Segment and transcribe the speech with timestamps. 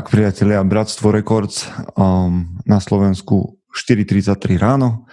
[0.00, 5.04] Tak, priatelia, Bratstvo Records um, na Slovensku 4.33 ráno,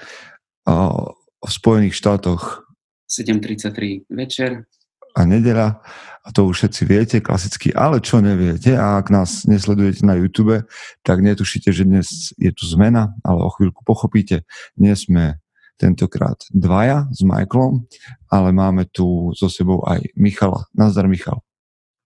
[0.63, 1.11] uh,
[1.43, 2.63] v Spojených štátoch
[3.03, 4.63] 7.33 večer.
[5.11, 5.83] A nedela,
[6.23, 10.63] a to už všetci viete, klasicky, ale čo neviete, a ak nás nesledujete na YouTube,
[11.03, 14.47] tak netušíte, že dnes je tu zmena, ale o chvíľku pochopíte,
[14.79, 15.35] dnes sme
[15.75, 17.83] tentokrát dvaja s Michaelom,
[18.31, 20.63] ale máme tu so sebou aj Michala.
[20.71, 21.43] Nazdar, Michal.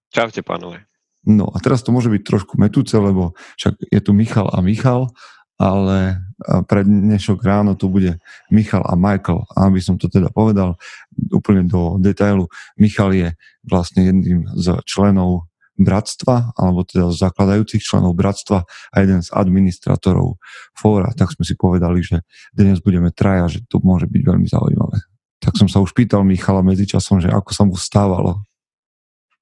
[0.10, 0.90] Čaute, pánové.
[1.28, 5.14] No a teraz to môže byť trošku metúce, lebo však je tu Michal a Michal,
[5.62, 6.18] ale
[6.66, 8.18] pre dnešok ráno tu bude
[8.50, 9.46] Michal a Michael.
[9.54, 10.82] A aby som to teda povedal
[11.30, 12.50] úplne do detailu,
[12.82, 15.46] Michal je vlastne jedným z členov
[15.78, 20.42] bratstva, alebo teda z zakladajúcich členov bratstva a jeden z administratorov
[20.74, 22.22] fóra, tak sme si povedali, že
[22.54, 24.98] dnes budeme traja, že to môže byť veľmi zaujímavé.
[25.42, 28.46] Tak som sa už pýtal Michala medzičasom, že ako sa mu stávalo.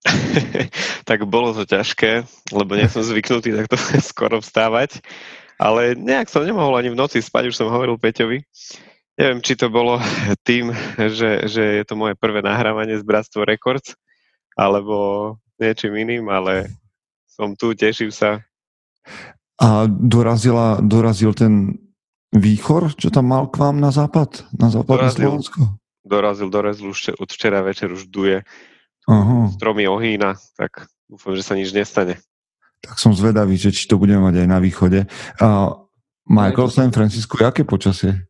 [1.09, 2.23] tak bolo to ťažké,
[2.55, 3.75] lebo nie som zvyknutý takto
[4.11, 5.03] skoro vstávať,
[5.59, 8.39] ale nejak som nemohol ani v noci spať, už som hovoril Peťovi.
[9.19, 9.99] Neviem, či to bolo
[10.47, 13.99] tým, že, že je to moje prvé nahrávanie z Bratstvo Records,
[14.55, 16.71] alebo niečím iným, ale
[17.27, 18.43] som tu, teším sa.
[19.59, 21.75] A dorazila, dorazil ten
[22.31, 24.47] výchor, čo tam mal k vám na západ?
[24.55, 25.59] Na západ dorazil, Slovensko?
[26.07, 28.47] Dorazil, dorazil už od včera večer už duje.
[29.09, 29.49] Uh-huh.
[29.57, 32.21] Stromy ohýna, tak dúfam, že sa nič nestane.
[32.85, 35.09] Tak som zvedavý, že či to budeme mať aj na východe.
[35.41, 35.89] Uh,
[36.29, 38.29] Michael, San Francisco, aké počasie?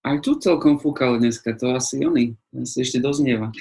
[0.00, 2.32] Aj tu celkom fúkalo dneska, to asi oni,
[2.64, 3.52] si ešte doznieva.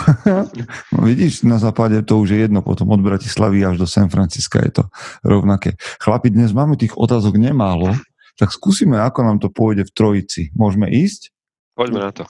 [0.96, 4.56] no vidíš, na západe to už je jedno, potom od Bratislavy až do San Francisca
[4.64, 4.84] je to
[5.20, 5.76] rovnaké.
[6.00, 7.92] Chlapi, dnes máme tých otázok nemálo,
[8.40, 10.42] tak skúsime, ako nám to pôjde v trojici.
[10.56, 11.28] Môžeme ísť?
[11.76, 12.24] Poďme na to.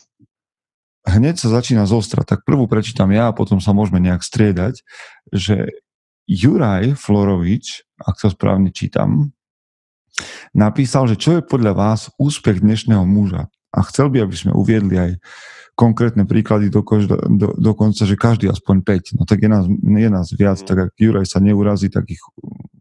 [1.06, 4.84] Hneď sa začína zostra, tak prvú prečítam ja a potom sa môžeme nejak striedať,
[5.33, 5.72] že
[6.28, 9.33] Juraj Florovič, ak sa správne čítam,
[10.53, 13.49] napísal, že čo je podľa vás úspech dnešného muža.
[13.71, 15.10] A chcel by, aby sme uviedli aj
[15.78, 18.84] konkrétne príklady do, do, dokonca, že každý aspoň
[19.16, 19.16] 5.
[19.16, 20.66] No tak je nás, je nás viac, mm.
[20.69, 22.21] tak ak Juraj sa neurazí, tak ich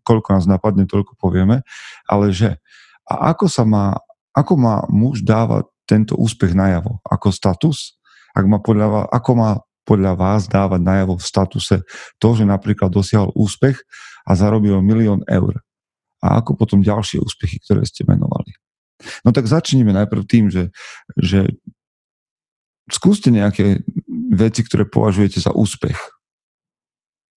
[0.03, 1.61] koľko nás napadne, toľko povieme.
[2.09, 2.57] Ale že
[3.05, 3.97] a ako sa má,
[4.33, 7.01] ako má muž dávať tento úspech najavo?
[7.05, 7.97] Ako status?
[8.39, 9.51] Ak má podľa, ako má
[9.83, 11.75] podľa vás dávať najavo v statuse
[12.21, 13.83] to, že napríklad dosiahol úspech
[14.23, 15.59] a zarobil milión eur?
[16.19, 18.51] a ako potom ďalšie úspechy, ktoré ste menovali.
[19.23, 20.75] No tak začneme najprv tým, že,
[21.15, 21.47] že
[22.91, 23.87] skúste nejaké
[24.35, 25.95] veci, ktoré považujete za úspech.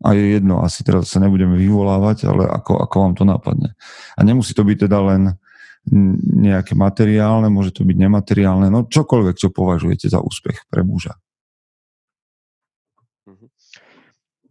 [0.02, 3.70] A je jedno, asi teraz sa nebudeme vyvolávať, ale ako, ako vám to napadne.
[4.18, 5.38] A nemusí to byť teda len
[6.42, 11.18] nejaké materiálne, môže to byť nemateriálne, no čokoľvek, čo považujete za úspech pre muža.
[13.26, 13.46] Mhm.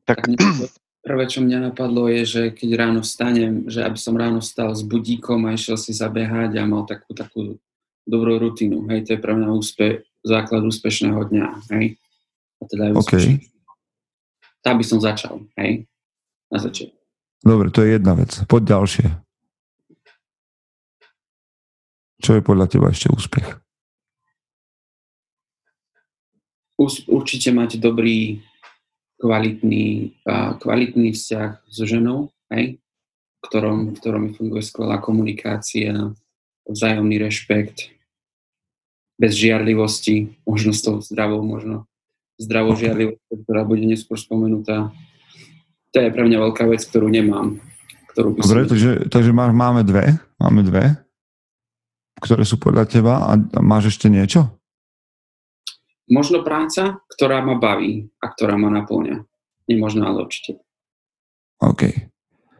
[0.03, 0.27] Tak
[1.01, 4.85] Prvé, čo mňa napadlo, je, že keď ráno vstanem, že aby som ráno stal s
[4.85, 7.57] budíkom a išiel si zabehať a mal takú, takú
[8.05, 8.85] dobrú rutinu.
[8.85, 11.47] Hej, to je pre mňa úspe, základ úspešného dňa.
[11.73, 11.97] Hej.
[12.61, 13.41] A teda aj okay.
[14.61, 15.41] Tá by som začal.
[15.57, 15.89] Hej.
[16.53, 16.93] Na začiatku.
[17.41, 18.37] Dobre, to je jedna vec.
[18.45, 19.05] Poď ďalšie.
[22.21, 23.57] Čo je podľa teba ešte úspech?
[27.09, 28.41] Určite mať dobrý
[29.21, 30.17] kvalitný,
[30.57, 32.81] kvalitný vzťah so ženou, hej,
[33.41, 36.13] v ktorom, v ktorom funguje skvelá komunikácia,
[36.65, 37.93] vzájomný rešpekt,
[39.21, 41.85] bez žiarlivosti, možno s tou zdravou, možno
[42.41, 44.89] zdravou žiarlivosťou, ktorá bude neskôr spomenutá.
[45.93, 47.61] To je pre mňa veľká vec, ktorú nemám.
[48.09, 48.69] Ktorú by Dobre, som...
[48.73, 50.97] takže, takže máme dve, máme dve,
[52.21, 54.53] ktoré sú podľa teba a máš ešte niečo?
[56.11, 59.25] Možno práca, ktorá ma baví a ktorá ma naplňa.
[59.65, 60.59] Nemožno, ale určite.
[61.63, 62.11] OK.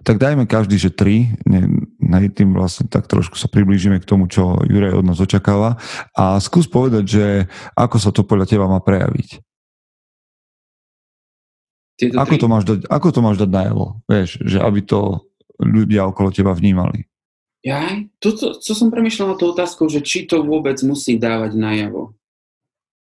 [0.01, 1.29] Tak dajme každý, že tri.
[2.01, 5.77] Na tým vlastne tak trošku sa priblížime k tomu, čo Juraj od nás očakáva.
[6.17, 7.25] A skús povedať, že
[7.77, 9.43] ako sa to podľa teba má prejaviť.
[12.17, 13.85] ako to, máš dať, ako to máš dať najavo?
[14.09, 15.27] Vieš, že aby to
[15.61, 17.10] ľudia okolo teba vnímali.
[17.61, 21.53] Ja, to, to, to som premyšľal na tú otázku, že či to vôbec musí dávať
[21.53, 22.17] najavo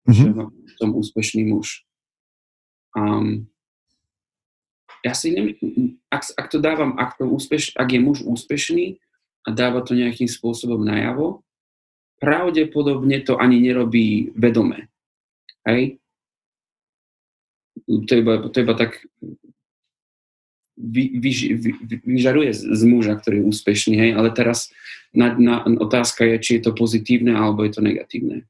[0.07, 0.31] mm-hmm.
[0.66, 1.84] že som úspešný muž.
[2.96, 3.50] Um,
[5.04, 5.57] ja si neviem,
[6.10, 8.98] ak, ak to dávam, ak, to úspeš, ak je muž úspešný
[9.46, 11.46] a dáva to nejakým spôsobom najavo,
[12.18, 14.90] pravdepodobne to ani nerobí vedome.
[15.68, 16.00] Hej?
[17.86, 19.04] To iba, to iba tak
[20.75, 21.72] vy, vy, vy,
[22.04, 24.12] vyžaruje z, z muža, ktorý je úspešný, hej?
[24.16, 24.69] ale teraz
[25.16, 28.44] na, na, otázka je, či je to pozitívne alebo je to negatívne.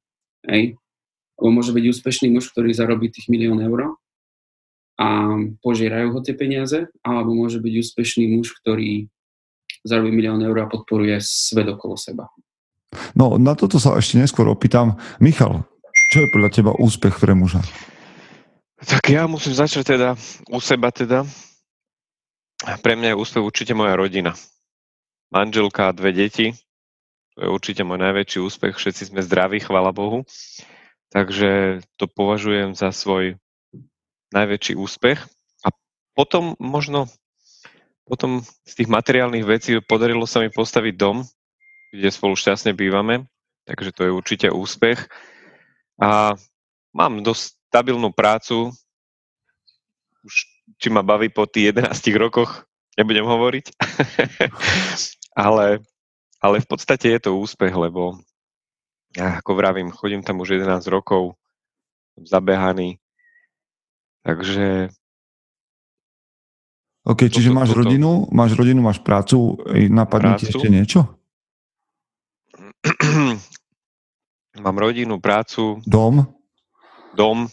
[0.50, 0.78] Hej?
[1.38, 4.00] Lebo môže byť úspešný muž, ktorý zarobí tých milión eur
[4.96, 9.12] a požierajú ho tie peniaze, alebo môže byť úspešný muž, ktorý
[9.84, 12.32] zarobí milión eur a podporuje svet okolo seba.
[13.12, 14.96] No, na toto sa ešte neskôr opýtam.
[15.20, 15.68] Michal,
[16.16, 17.60] čo je podľa teba úspech pre muža?
[18.80, 20.10] Tak ja musím začať teda
[20.48, 21.28] u seba teda.
[22.66, 24.34] Pre mňa je úspech určite moja rodina.
[25.30, 26.58] Manželka a dve deti.
[27.38, 28.74] To je určite môj najväčší úspech.
[28.80, 30.26] Všetci sme zdraví, chvala Bohu.
[31.14, 33.38] Takže to považujem za svoj
[34.34, 35.22] najväčší úspech.
[35.62, 35.70] A
[36.18, 37.06] potom možno
[38.06, 41.26] potom z tých materiálnych vecí podarilo sa mi postaviť dom,
[41.90, 43.26] kde spolu šťastne bývame,
[43.66, 45.10] takže to je určite úspech.
[45.98, 46.38] A
[46.94, 48.70] mám dosť stabilnú prácu,
[50.22, 52.66] už či ma baví po tých 11 rokoch,
[52.98, 53.66] nebudem hovoriť,
[55.48, 55.80] ale,
[56.42, 58.20] ale v podstate je to úspech, lebo
[59.16, 61.40] ja ako vravím, chodím tam už 11 rokov,
[62.20, 63.00] zabehaný,
[64.24, 64.90] takže...
[67.06, 67.80] OK, čiže toto, máš toto...
[67.86, 69.62] rodinu, máš rodinu, máš prácu,
[69.94, 71.06] napadne ti ešte niečo?
[74.66, 75.84] Mám rodinu, prácu.
[75.84, 76.26] Dom?
[77.12, 77.48] Dom.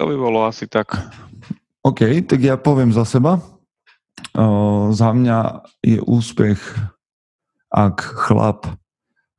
[0.00, 0.96] To by bolo asi tak.
[1.84, 3.36] OK, tak ja poviem za seba.
[4.32, 6.56] Uh, za mňa je úspech,
[7.68, 8.64] ak chlap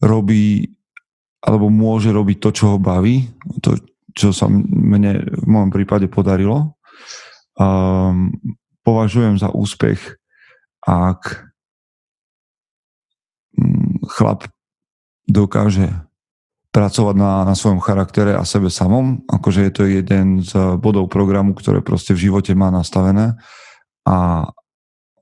[0.05, 0.77] robí
[1.41, 3.25] alebo môže robiť to, čo ho baví,
[3.65, 3.81] to,
[4.13, 6.77] čo sa mne v môjom prípade podarilo.
[7.57, 8.37] Um,
[8.85, 10.21] považujem za úspech,
[10.85, 11.49] ak
[13.57, 14.45] mm, chlap
[15.25, 15.89] dokáže
[16.71, 21.51] pracovať na, na svojom charaktere a sebe samom, akože je to jeden z bodov programu,
[21.51, 23.35] ktoré proste v živote má nastavené
[24.07, 24.47] a,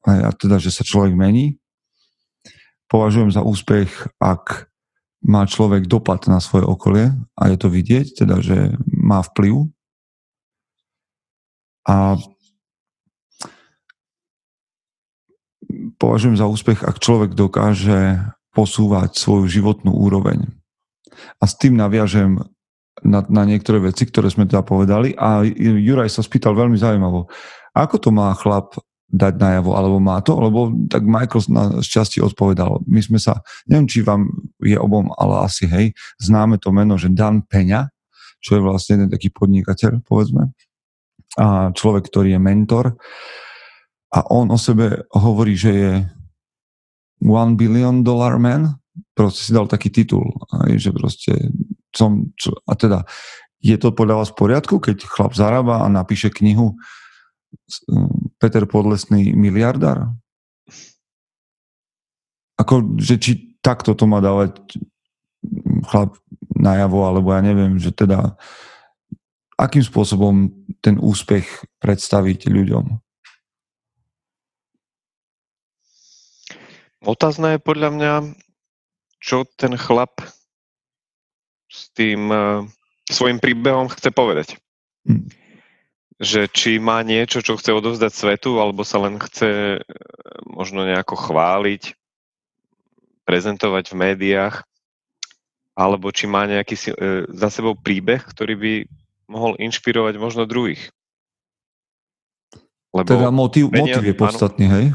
[0.06, 1.58] a teda, že sa človek mení.
[2.86, 3.90] Považujem za úspech,
[4.22, 4.70] ak
[5.26, 9.74] má človek dopad na svoje okolie a je to vidieť, teda, že má vplyv.
[11.90, 12.14] A
[15.98, 18.22] považujem za úspech, ak človek dokáže
[18.54, 20.59] posúvať svoju životnú úroveň.
[21.40, 22.40] A s tým naviažem
[23.04, 25.16] na, na niektoré veci, ktoré sme teda povedali.
[25.16, 27.32] A Juraj sa spýtal veľmi zaujímavo,
[27.76, 28.76] ako to má chlap
[29.10, 32.86] dať najavo, alebo má to, lebo tak Michael na šťastie odpovedal.
[32.86, 34.30] My sme sa, neviem, či vám
[34.62, 37.90] je obom, ale asi hej, známe to meno, že Dan Peňa,
[38.38, 40.54] čo je vlastne jeden taký podnikateľ, povedzme,
[41.42, 42.86] a človek, ktorý je mentor.
[44.14, 45.92] A on o sebe hovorí, že je
[47.22, 48.78] one billion dollar man,
[49.14, 51.34] proste si dal taký titul, aj, že proste
[51.96, 53.06] som, čo, a teda
[53.60, 56.80] je to podľa vás v poriadku, keď chlap zarába a napíše knihu
[58.40, 60.16] Peter Podlesný miliardár?
[62.60, 64.80] Ako, že či takto to má dávať
[65.88, 66.20] chlap
[66.56, 68.36] najavo, alebo ja neviem, že teda
[69.60, 71.48] akým spôsobom ten úspech
[71.84, 72.86] predstaviť ľuďom?
[77.00, 78.14] Otázne je podľa mňa,
[79.20, 80.24] čo ten chlap
[81.70, 82.66] s tým uh,
[83.06, 84.58] svojim príbehom chce povedať.
[85.06, 85.30] Hm.
[86.20, 89.84] Že či má niečo, čo chce odovzdať svetu, alebo sa len chce uh,
[90.48, 91.94] možno nejako chváliť,
[93.28, 94.66] prezentovať v médiách,
[95.78, 98.74] alebo či má nejaký uh, za sebou príbeh, ktorý by
[99.30, 100.90] mohol inšpirovať možno druhých.
[102.90, 104.86] Lebo teda motiv, motiv je podstatný, áno, hej?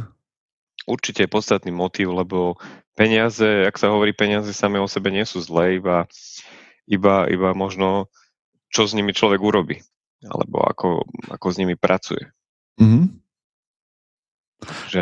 [0.85, 2.59] Určite je podstatný motiv, lebo
[2.95, 6.07] peniaze, ak sa hovorí, peniaze same o sebe nie sú zlé, iba,
[6.87, 8.09] iba, iba možno,
[8.71, 9.83] čo s nimi človek urobí,
[10.25, 12.31] alebo ako, ako s nimi pracuje.
[12.81, 13.05] Mm-hmm.
[14.65, 15.01] Že...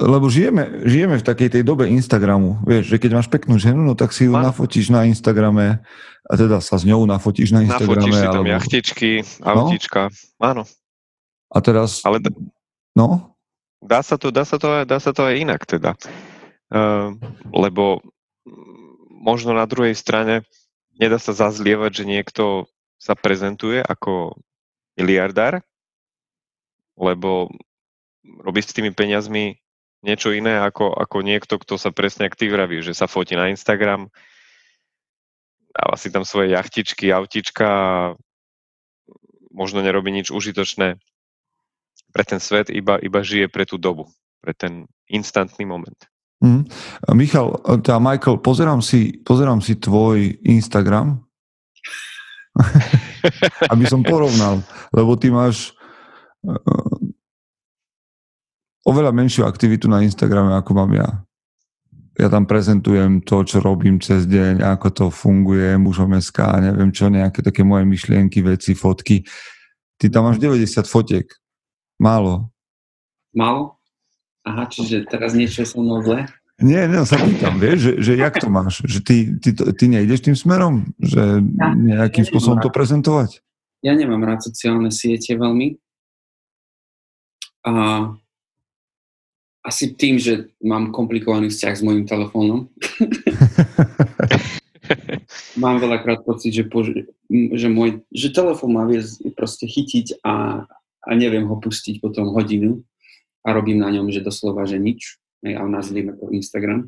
[0.00, 2.64] Lebo žijeme, žijeme v takej tej dobe Instagramu.
[2.64, 4.48] Vieš, že keď máš peknú ženu, no tak si ju Man...
[4.48, 5.84] nafotíš na Instagrame
[6.24, 8.08] a teda sa s ňou nafotíš na Instagrame.
[8.08, 8.54] Nafotíš si tam alebo...
[8.56, 9.10] jachtičky,
[9.44, 10.02] autička.
[10.40, 10.44] No?
[10.48, 10.62] Áno.
[11.52, 12.00] A teraz...
[12.08, 12.24] Ale...
[12.96, 13.36] No?
[13.84, 15.92] Dá sa to, dá sa to, dá sa to aj inak teda.
[16.72, 17.20] Ehm,
[17.52, 18.00] lebo
[19.12, 20.48] možno na druhej strane
[20.96, 22.44] nedá sa zazlievať, že niekto
[22.96, 24.40] sa prezentuje ako
[24.96, 25.60] miliardár,
[26.96, 27.52] lebo
[28.40, 29.60] robí s tými peniazmi
[30.00, 33.52] niečo iné ako, ako niekto, kto sa presne ak ty vraví, že sa fotí na
[33.52, 34.08] Instagram,
[35.76, 37.92] dáva si tam svoje jachtičky, autička a
[39.52, 40.96] možno nerobí nič užitočné
[42.12, 44.08] pre ten svet, iba, iba žije pre tú dobu,
[44.40, 46.11] pre ten instantný moment.
[46.42, 46.66] Mm.
[47.14, 47.54] Michal,
[47.86, 51.22] tá Michael, pozerám si, pozerám si tvoj Instagram,
[53.72, 54.58] aby som porovnal,
[54.90, 55.70] lebo ty máš
[56.42, 56.98] uh,
[58.82, 61.08] oveľa menšiu aktivitu na Instagrame, ako mám ja.
[62.18, 67.06] ja tam prezentujem to, čo robím cez deň, ako to funguje, mužom SK, neviem čo,
[67.06, 69.22] nejaké také moje myšlienky, veci, fotky.
[69.94, 71.26] Ty tam máš 90 fotiek.
[72.02, 72.50] Málo.
[73.30, 73.78] Málo?
[74.42, 76.26] Aha, čiže teraz niečo som mnou zle?
[76.62, 78.86] Nie, nie, sa pýtam, vieš, že, že jak to máš?
[78.86, 80.94] Že ty, ty, ty nejdeš tým smerom?
[81.02, 81.42] Že
[81.74, 83.42] nejakým spôsobom to prezentovať?
[83.82, 85.74] Ja nemám rád sociálne siete veľmi.
[87.66, 87.74] A
[89.62, 92.70] asi tým, že mám komplikovaný vzťah s mojim telefónom.
[95.62, 96.82] mám veľakrát pocit, že, po,
[97.30, 99.02] že, môj, že telefón má vie
[99.34, 100.66] proste chytiť a,
[101.06, 102.82] a neviem ho pustiť potom hodinu
[103.42, 106.86] a robím na ňom, že doslova, že nič ale nazvime to Instagram.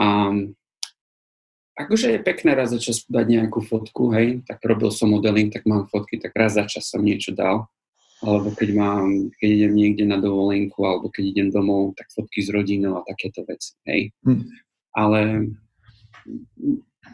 [0.00, 0.32] A
[1.76, 5.68] akože je pekné raz za čas dať nejakú fotku, hej, tak robil som modeling, tak
[5.68, 7.68] mám fotky, tak raz za čas som niečo dal.
[8.22, 12.54] Alebo keď mám, keď idem niekde na dovolenku, alebo keď idem domov, tak fotky s
[12.54, 14.14] rodinou a takéto veci, hej.
[14.22, 14.42] Hm.
[14.94, 15.20] Ale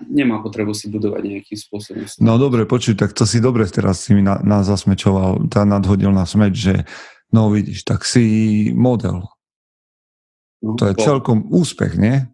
[0.05, 2.05] nemá potrebu si budovať nejakým spôsobom.
[2.21, 6.13] No dobre, počuj, tak to si dobre teraz si mi na, nás zasmečoval, tá nadhodil
[6.13, 6.75] na smeč, že
[7.33, 9.25] no vidíš, tak si model,
[10.59, 11.03] No, to je po...
[11.03, 12.27] celkom úspech, nie?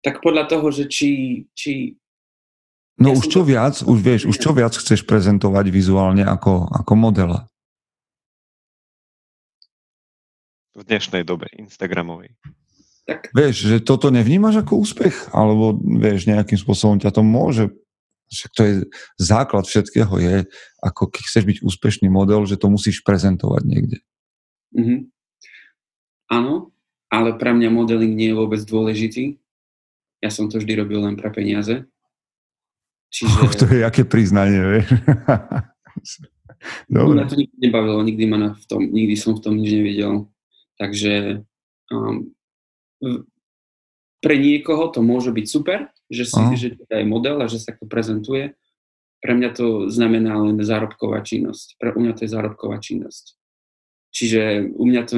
[0.00, 1.08] Tak podľa toho, že či...
[1.52, 2.00] či...
[2.96, 3.48] No ja už čo to...
[3.48, 7.44] viac, už vieš, už čo viac chceš prezentovať vizuálne ako, ako modela?
[10.72, 12.32] V dnešnej dobe Instagramovej.
[13.04, 13.28] Tak.
[13.36, 15.28] Vieš, že toto nevnímaš ako úspech?
[15.36, 17.68] Alebo vieš, nejakým spôsobom ťa to môže
[18.30, 18.74] však to je
[19.18, 20.36] základ všetkého je,
[20.80, 23.98] ako keď chceš byť úspešný model, že to musíš prezentovať niekde.
[24.70, 25.00] Mm-hmm.
[26.30, 26.70] Áno,
[27.10, 29.42] ale pre mňa modeling nie je vôbec dôležitý.
[30.22, 31.90] Ja som to vždy robil len pre peniaze.
[33.10, 33.36] Čiže...
[33.42, 34.94] Oh, to je aké priznanie, vieš.
[36.92, 37.18] Dobre.
[37.18, 40.28] Mňa to nikdy nebavilo, nikdy, ma v tom, nikdy som v tom nič nevidel.
[40.76, 41.42] Takže
[41.90, 42.30] um,
[44.20, 47.86] pre niekoho to môže byť super, že si že je model a že sa to
[47.86, 48.58] prezentuje.
[49.22, 51.78] Pre mňa to znamená len zárobková činnosť.
[51.78, 53.38] Pre u mňa to je zárobková činnosť.
[54.10, 55.14] Čiže u mňa to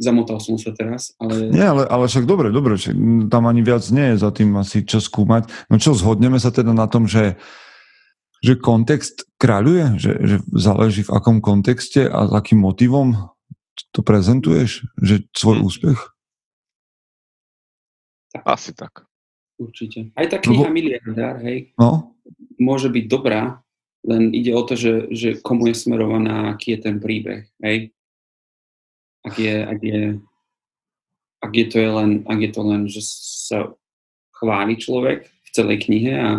[0.00, 1.52] zamotal som sa teraz, ale...
[1.52, 2.96] Nie, ale, ale však dobre, dobre, však
[3.28, 5.52] tam ani viac nie je za tým asi čo skúmať.
[5.68, 7.36] No čo, zhodneme sa teda na tom, že,
[8.40, 10.00] že kontext kráľuje?
[10.00, 13.28] Že, že záleží v akom kontexte a s akým motivom
[13.92, 14.88] to prezentuješ?
[14.96, 15.64] Že svoj hm.
[15.68, 15.98] úspech?
[18.46, 19.09] Asi tak.
[19.60, 20.08] Určite.
[20.16, 22.16] Aj tá kniha no, Miliardár, hej, no?
[22.56, 23.60] môže byť dobrá,
[24.08, 27.92] len ide o to, že, že komu je smerovaná, aký je ten príbeh, hej
[29.24, 30.02] ak je, ak je,
[31.44, 33.72] ak je to je len, ak je to len, že sa
[34.40, 36.30] chváli človek v celej knihe a,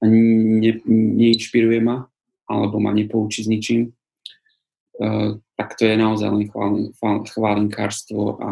[0.00, 2.08] a ne, neinšpiruje ma,
[2.48, 3.92] alebo ma nepoučí s ničím,
[5.00, 6.48] uh, tak to je naozaj len
[7.28, 8.50] chválinkárstvo a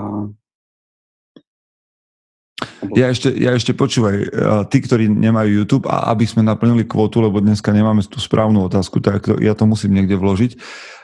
[2.97, 4.29] ja ešte, ja ešte počúvaj, e,
[4.73, 9.01] tí, ktorí nemajú YouTube, a aby sme naplnili kvotu, lebo dneska nemáme tú správnu otázku,
[9.05, 10.57] tak ja to musím niekde vložiť.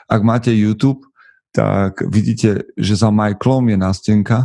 [0.09, 1.05] Ak máte YouTube,
[1.53, 4.37] tak vidíte, že za Michaelom je nástenka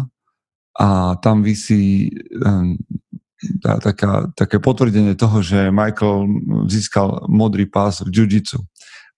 [0.73, 2.09] a tam vysí
[3.61, 6.29] taká, také potvrdenie toho, že Michael
[6.71, 8.63] získal modrý pás v jiu-jitsu.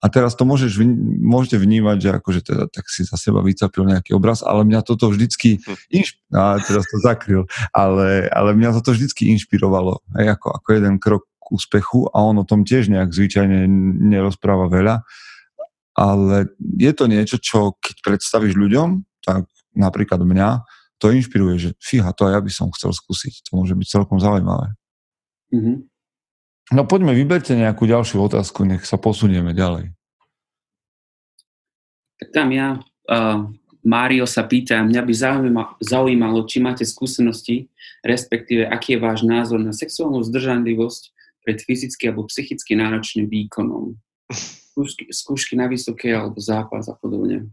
[0.02, 0.80] A teraz to môžeš,
[1.22, 5.08] môžete vnímať, že akože teda tak si za seba vycapil nejaký obraz, ale mňa toto
[5.08, 5.76] vždycky, hm.
[5.94, 6.20] inš...
[6.34, 11.24] a teraz to zakryl, ale, ale mňa toto vždycky inšpirovalo, aj ako, ako jeden krok
[11.40, 13.68] k úspechu a on o tom tiež nejak zvyčajne
[14.12, 15.04] nerozpráva veľa
[15.94, 19.46] ale je to niečo, čo keď predstavíš ľuďom, tak
[19.78, 20.66] napríklad mňa,
[20.98, 23.46] to inšpiruje, že fíha, to aj ja by som chcel skúsiť.
[23.50, 24.74] To môže byť celkom zaujímavé.
[25.54, 25.76] Mm-hmm.
[26.72, 29.92] No poďme, vyberte nejakú ďalšiu otázku, nech sa posunieme ďalej.
[32.20, 32.80] Tak tam ja,
[33.10, 33.44] uh,
[33.84, 37.68] Mário sa pýta, mňa by zaujímalo, zaujímalo, či máte skúsenosti,
[38.00, 41.12] respektíve aký je váš názor na sexuálnu zdržanlivosť
[41.44, 44.00] pred fyzicky alebo psychicky náročným výkonom.
[44.74, 47.52] skúšky, skúšky na vysoké alebo zápas a podobne.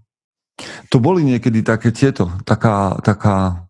[0.87, 3.67] To boli niekedy také tieto, taká, taká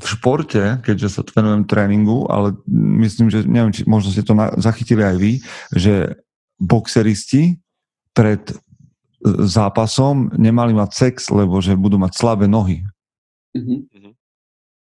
[0.00, 2.56] v športe, keďže sa venujem tréningu, ale
[3.00, 5.32] myslím, že neviem, či možno ste to na, zachytili aj vy,
[5.76, 6.18] že
[6.56, 7.60] boxeristi
[8.16, 8.54] pred e,
[9.44, 12.82] zápasom nemali mať sex, lebo že budú mať slabé nohy.
[13.52, 14.16] Mm-hmm.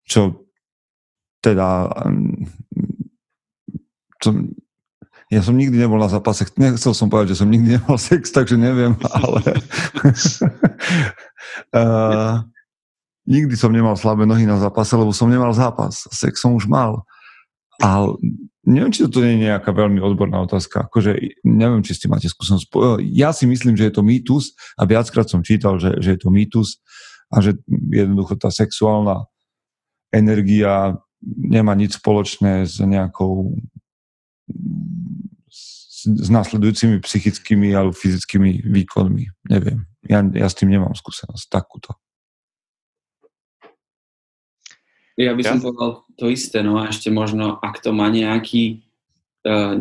[0.08, 0.44] Čo
[1.44, 1.92] teda
[4.24, 4.28] to,
[5.28, 6.48] ja som nikdy nebol na zápase.
[6.56, 9.40] Nechcel som povedať, že som nikdy nemal sex, takže neviem, ale...
[11.76, 12.40] uh,
[13.24, 16.04] nikdy som nemal slabé nohy na zápase, lebo som nemal zápas.
[16.12, 17.04] Sex som už mal.
[17.82, 18.16] Ale
[18.62, 20.86] neviem, či to nie je nejaká veľmi odborná otázka.
[20.86, 22.70] Akože, neviem, či ste máte skúsenosť.
[23.10, 26.30] Ja si myslím, že je to mýtus a viackrát som čítal, že, že je to
[26.30, 26.78] mýtus,
[27.34, 27.58] a že
[27.90, 29.26] jednoducho tá sexuálna
[30.14, 33.58] energia nemá nič spoločné s nejakou
[36.04, 39.24] s následujúcimi psychickými alebo fyzickými výkonmi.
[39.48, 39.88] Neviem.
[40.04, 41.96] Ja, ja s tým nemám skúsenosť takúto.
[45.14, 45.64] Ja by som ja?
[45.64, 48.82] povedal to isté, no a ešte možno, ak to má nejaký
[49.46, 49.78] uh,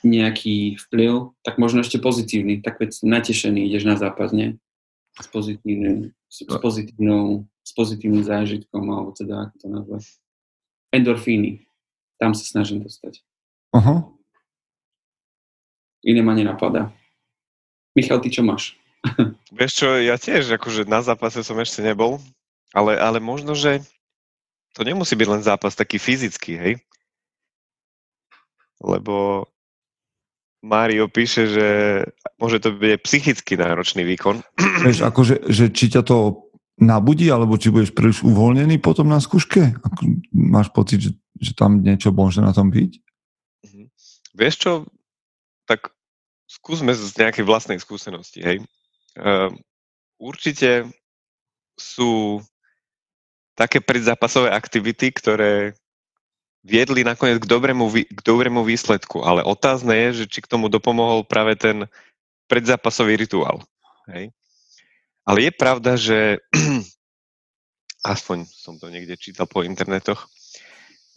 [0.00, 4.56] nejaký vplyv, tak možno ešte pozitívny, tak veď natešený ideš na zápas, nie?
[5.20, 10.02] S pozitívnym, s, s pozitívnou, s pozitívnym zážitkom, alebo teda, ako to nazvať.
[10.92, 11.68] Endorfíny.
[12.16, 13.20] Tam sa snažím dostať.
[13.76, 14.08] Aha.
[16.02, 16.88] Iné ma nenapadá.
[17.92, 18.80] Michal, ty čo máš?
[19.58, 22.16] Vieš čo, ja tiež akože na zápase som ešte nebol,
[22.72, 23.84] ale, ale možno, že
[24.72, 26.74] to nemusí byť len zápas taký fyzický, hej?
[28.82, 29.46] Lebo
[30.62, 31.68] Mário píše, že
[32.38, 34.40] môže to byť psychicky náročný výkon.
[34.86, 36.48] Vieš, akože, že či ťa to
[36.78, 39.76] nabudí, alebo či budeš príliš uvoľnený potom na skúške?
[39.82, 40.00] Ako,
[40.32, 42.90] máš pocit, že, že tam niečo môže na tom byť?
[43.68, 43.84] Mhm.
[44.38, 44.72] Vieš čo,
[45.66, 45.92] tak
[46.46, 48.58] skúsme z nejakej vlastnej skúsenosti, hej.
[49.12, 49.52] Uh,
[50.16, 50.88] určite
[51.76, 52.40] sú
[53.54, 55.76] také predzápasové aktivity, ktoré
[56.62, 59.26] viedli nakoniec k dobrému, k dobrému výsledku.
[59.26, 61.90] Ale otázne je, že či k tomu dopomohol práve ten
[62.46, 63.60] predzápasový rituál.
[64.10, 64.30] Hej?
[65.26, 66.42] Ale je pravda, že
[68.14, 70.30] aspoň som to niekde čítal po internetoch,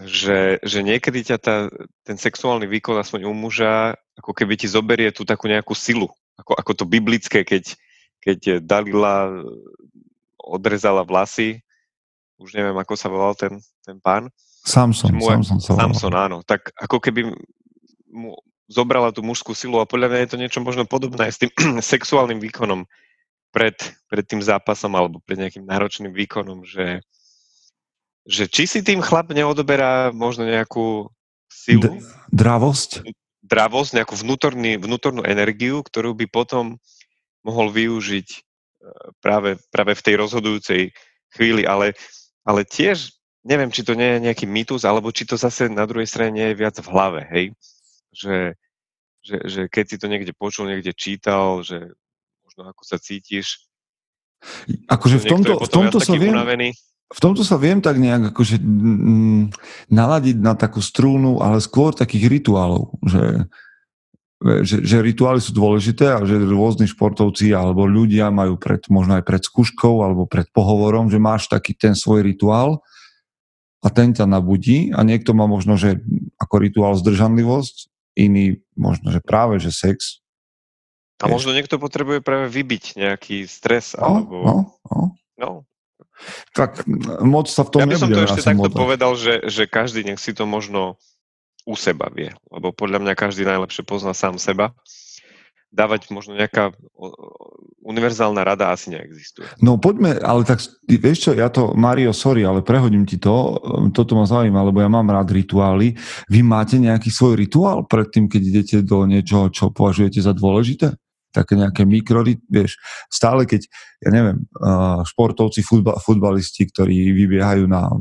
[0.02, 1.56] že, že niekedy ťa tá,
[2.04, 6.12] ten sexuálny výkon aspoň u muža ako keby ti zoberie tú takú nejakú silu.
[6.36, 7.80] Ako, ako to biblické, keď,
[8.20, 9.32] keď Dalila
[10.36, 11.65] odrezala vlasy
[12.40, 14.28] už neviem, ako sa volal ten, ten pán.
[14.66, 16.42] Samson, mu, Samson sa Samson, áno.
[16.44, 17.32] Tak ako keby
[18.12, 21.52] mu zobrala tú mužskú silu a podľa mňa je to niečo možno podobné s tým
[21.94, 22.84] sexuálnym výkonom
[23.54, 23.78] pred,
[24.12, 27.00] pred tým zápasom alebo pred nejakým náročným výkonom, že,
[28.28, 31.08] že či si tým chlap neodoberá možno nejakú
[31.48, 32.02] silu.
[32.02, 32.04] D-
[32.36, 33.06] dravosť?
[33.46, 36.82] Dravosť, nejakú vnútorný, vnútornú energiu, ktorú by potom
[37.46, 38.40] mohol využiť e,
[39.22, 40.82] práve, práve v tej rozhodujúcej
[41.30, 41.94] chvíli, ale
[42.46, 43.12] ale tiež
[43.46, 46.48] neviem, či to nie je nejaký mýtus, alebo či to zase na druhej strane nie
[46.52, 47.46] je viac v hlave, hej?
[48.10, 48.38] Že,
[49.22, 51.94] že, že keď si to niekde počul, niekde čítal, že
[52.42, 53.70] možno ako sa cítiš.
[54.90, 56.70] Akože v tomto, v tomto sa viem, unavený.
[57.10, 59.44] v tomto sa viem tak nejak akože mm,
[59.94, 63.46] naladiť na takú strúnu, ale skôr takých rituálov, že,
[64.44, 69.24] že, že rituály sú dôležité a že rôzni športovci alebo ľudia majú pred, možno aj
[69.24, 72.84] pred skúškou alebo pred pohovorom, že máš taký ten svoj rituál
[73.80, 76.04] a ten ťa nabudí a niekto má možno, že
[76.36, 77.88] ako rituál zdržanlivosť,
[78.20, 80.20] iný možno, že práve, že sex.
[81.24, 84.36] A možno niekto potrebuje práve vybiť nejaký stres no, alebo...
[84.44, 84.56] No,
[84.92, 85.02] no.
[85.40, 85.52] no.
[86.52, 86.88] Tak
[87.24, 88.80] moc sa v tom Ja by som to ešte takto modať.
[88.80, 91.00] povedal, že, že každý nech si to možno
[91.66, 94.72] u seba vie, lebo podľa mňa každý najlepšie pozná sám seba.
[95.76, 96.72] Dávať možno nejaká
[97.84, 99.44] univerzálna rada asi neexistuje.
[99.60, 103.60] No poďme, ale tak vieš čo, ja to, Mario, sorry, ale prehodím ti to,
[103.92, 106.00] toto ma zaujíma, lebo ja mám rád rituály.
[106.32, 110.96] Vy máte nejaký svoj rituál predtým, keď idete do niečoho, čo považujete za dôležité?
[111.36, 112.80] také nejaké mikro, vieš,
[113.12, 113.68] stále keď,
[114.00, 114.48] ja neviem,
[115.04, 117.92] športovci, futbal, futbalisti, ktorí vybiehajú na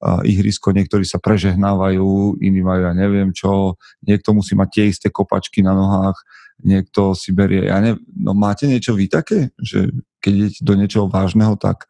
[0.00, 5.60] ihrisko, niektorí sa prežehnávajú, iní majú ja neviem čo, niekto musí mať tie isté kopačky
[5.60, 6.16] na nohách,
[6.64, 11.06] niekto si berie, ja neviem, no máte niečo vy také, že keď idete do niečoho
[11.08, 11.84] vážneho, tak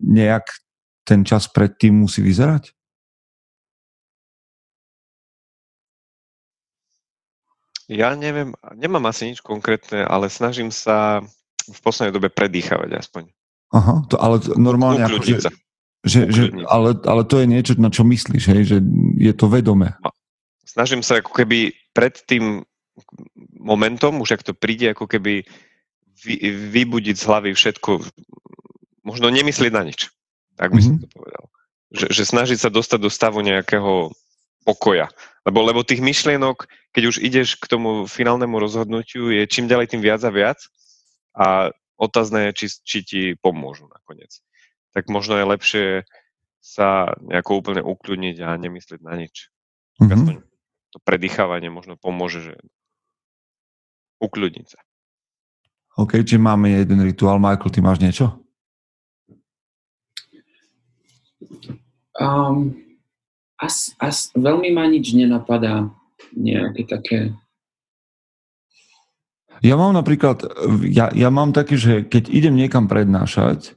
[0.00, 0.48] nejak
[1.04, 2.72] ten čas predtým musí vyzerať?
[7.90, 11.26] Ja neviem, nemám asi nič konkrétne, ale snažím sa
[11.66, 13.34] v poslednej dobe predýchavať aspoň.
[13.74, 15.50] Aha, to, ale normálne ako, že,
[16.00, 18.62] že, že, ale, ale to je niečo, na čo myslíš, hej?
[18.64, 18.76] že
[19.20, 19.92] je to vedomé.
[20.64, 22.64] Snažím sa ako keby pred tým
[23.60, 25.44] momentom, už ak to príde, ako keby
[26.24, 26.34] vy,
[26.72, 28.00] vybudiť z hlavy všetko,
[29.04, 30.08] možno nemyslieť na nič.
[30.56, 30.84] Tak by mm-hmm.
[30.88, 31.02] som mhm.
[31.04, 31.44] to povedal.
[31.90, 34.14] Že, že snažiť sa dostať do stavu nejakého
[34.64, 35.10] pokoja.
[35.42, 40.02] Lebo, lebo tých myšlienok, keď už ideš k tomu finálnemu rozhodnutiu, je čím ďalej tým
[40.04, 40.60] viac a viac.
[41.34, 44.40] A otázne je, či, či ti pomôžu nakoniec
[44.94, 45.86] tak možno je lepšie
[46.60, 49.48] sa nejako úplne ukľudniť a nemyslieť na nič.
[49.96, 50.12] Mm-hmm.
[50.12, 50.34] Aspoň
[50.90, 52.54] to predýchávanie možno pomôže, že
[54.20, 54.80] ukľudniť sa.
[55.98, 57.40] OK, či máme jeden rituál.
[57.40, 58.26] Michael, ty máš niečo?
[62.20, 62.76] Um,
[63.56, 65.88] as, as, veľmi ma nič nenapadá
[66.36, 67.18] nejaké také
[69.60, 70.40] Ja mám napríklad,
[70.88, 73.76] ja, ja mám také, že keď idem niekam prednášať,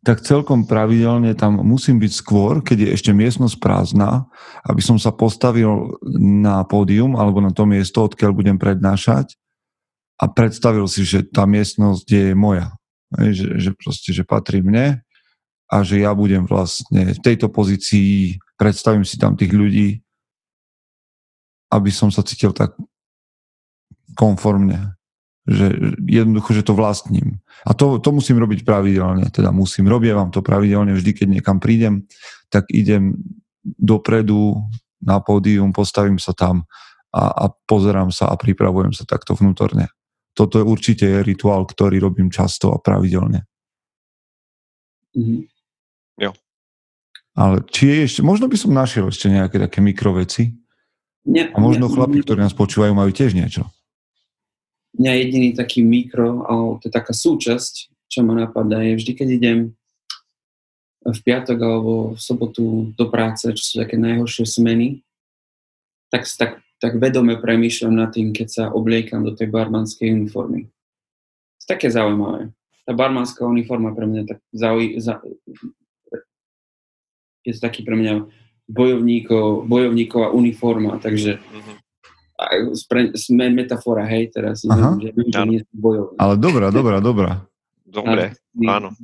[0.00, 4.24] tak celkom pravidelne tam musím byť skôr, keď je ešte miestnosť prázdna,
[4.64, 9.36] aby som sa postavil na pódium alebo na to miesto, odkiaľ budem prednášať
[10.20, 12.72] a predstavil si, že tá miestnosť je moja.
[13.10, 15.02] Že, že proste, že patrí mne
[15.66, 20.00] a že ja budem vlastne v tejto pozícii, predstavím si tam tých ľudí,
[21.70, 22.74] aby som sa cítil tak
[24.14, 24.99] konformne.
[25.48, 27.40] Že jednoducho, že to vlastním.
[27.64, 29.28] A to, to musím robiť pravidelne.
[29.32, 32.04] Teda musím, robia vám to pravidelne vždy, keď niekam prídem,
[32.52, 33.16] tak idem
[33.64, 34.56] dopredu
[35.00, 36.68] na pódium, postavím sa tam
[37.12, 39.88] a, a pozerám sa a pripravujem sa takto vnútorne
[40.34, 43.46] toto je určite je rituál, ktorý robím často a pravidelne.
[45.12, 45.40] Mm-hmm.
[46.22, 46.32] Jo.
[47.34, 50.54] Ale či je ešte, možno by som našiel ešte nejaké také mikroveci.
[51.28, 53.68] Nie, a možno nie, chlapi, ktorí nás počúvajú, majú tiež niečo.
[54.98, 57.74] Mňa jediný taký mikro, alebo to je taká súčasť,
[58.10, 59.58] čo ma napadá, je vždy, keď idem
[61.00, 65.00] v piatok alebo v sobotu do práce, čo sú také najhoršie smeny,
[66.10, 70.72] tak, tak tak vedome premýšľam nad tým, keď sa obliekam do tej barmanskej uniformy.
[71.60, 72.56] To je také zaujímavé.
[72.88, 74.96] Tá barmanská uniforma pre mňa tak zauj...
[74.96, 75.20] za...
[77.44, 78.24] je to taký pre mňa
[78.64, 81.76] bojovníkov, bojovníková uniforma, takže mm-hmm.
[82.72, 84.96] Spre, sme metafora, hej, teraz, Aha.
[84.96, 86.18] že, že nie som bojovník.
[86.18, 87.32] Ale dobrá, dobrá, dobrá.
[87.84, 88.94] Dobre, áno.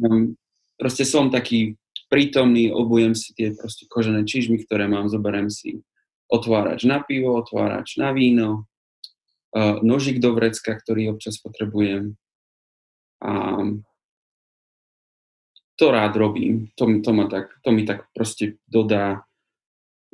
[0.78, 1.74] Proste som taký
[2.06, 5.82] prítomný, obujem si tie proste kožené čižmy, ktoré mám, zoberiem si
[6.30, 8.70] otvárač na pivo, otvárač na víno,
[9.82, 12.14] nožik do vrecka, ktorý občas potrebujem.
[13.24, 13.32] A
[15.76, 16.72] to rád robím.
[16.76, 19.24] To, to, ma tak, to mi tak proste dodá,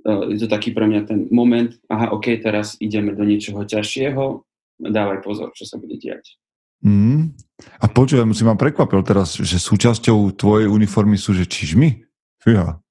[0.04, 4.42] je to taký pre mňa ten moment, aha, ok, teraz ideme do niečoho ťažšieho,
[4.82, 6.38] dávaj pozor, čo sa bude diať.
[6.82, 7.38] Mm.
[7.78, 12.02] A počujem, si ma prekvapil teraz, že súčasťou tvojej uniformy sú že čižmy?
[12.42, 12.82] Fíha.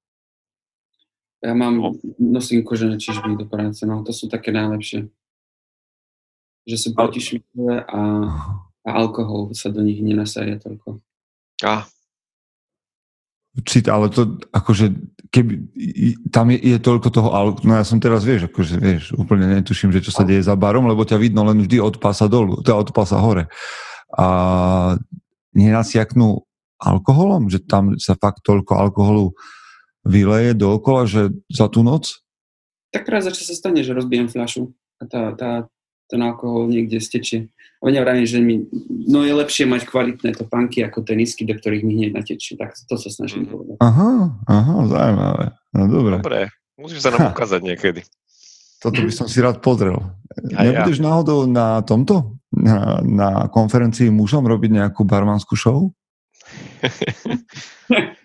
[1.41, 1.89] Ja mám, no.
[2.15, 5.11] nosím kožené čižmy do práce, no to sú také najlepšie.
[6.63, 8.01] Že sú protišmikové a,
[8.85, 11.03] a alkohol sa do nich nenasadia toľko.
[11.67, 11.89] A.
[13.51, 14.95] Cít, ale to akože,
[15.27, 15.59] keby,
[16.31, 19.91] tam je, je toľko toho alkoholu, no ja som teraz, vieš, akože, vieš, úplne netuším,
[19.91, 22.79] že čo sa deje za barom, lebo ťa vidno len vždy od pása dolu, teda
[22.79, 23.51] od pása hore.
[24.15, 24.95] A
[25.51, 26.47] nenasiaknú
[26.79, 29.35] alkoholom, že tam sa fakt toľko alkoholu
[30.07, 32.23] vyleje dookola, že za tú noc?
[32.95, 35.51] Tak raz čas sa stane, že rozbijem fľašu a tá, tá,
[36.07, 37.51] ten alkohol niekde stečie.
[37.81, 38.61] Oni vravím, že mi,
[39.09, 42.53] no je lepšie mať kvalitné topánky ako tenisky, do ktorých mi hneď natečie.
[42.53, 43.51] Tak to sa snažím mm.
[43.51, 43.75] povedať.
[43.81, 45.45] Aha, aha, zaujímavé.
[45.73, 46.15] No dobre.
[46.21, 46.41] Dobre,
[46.77, 48.05] musíš sa nám ukázať niekedy.
[48.81, 49.97] Toto by som si rád pozrel.
[50.53, 51.05] Aj Nebudeš ja.
[51.09, 55.89] náhodou na tomto, na, na konferencii mužom robiť nejakú barmanskú show?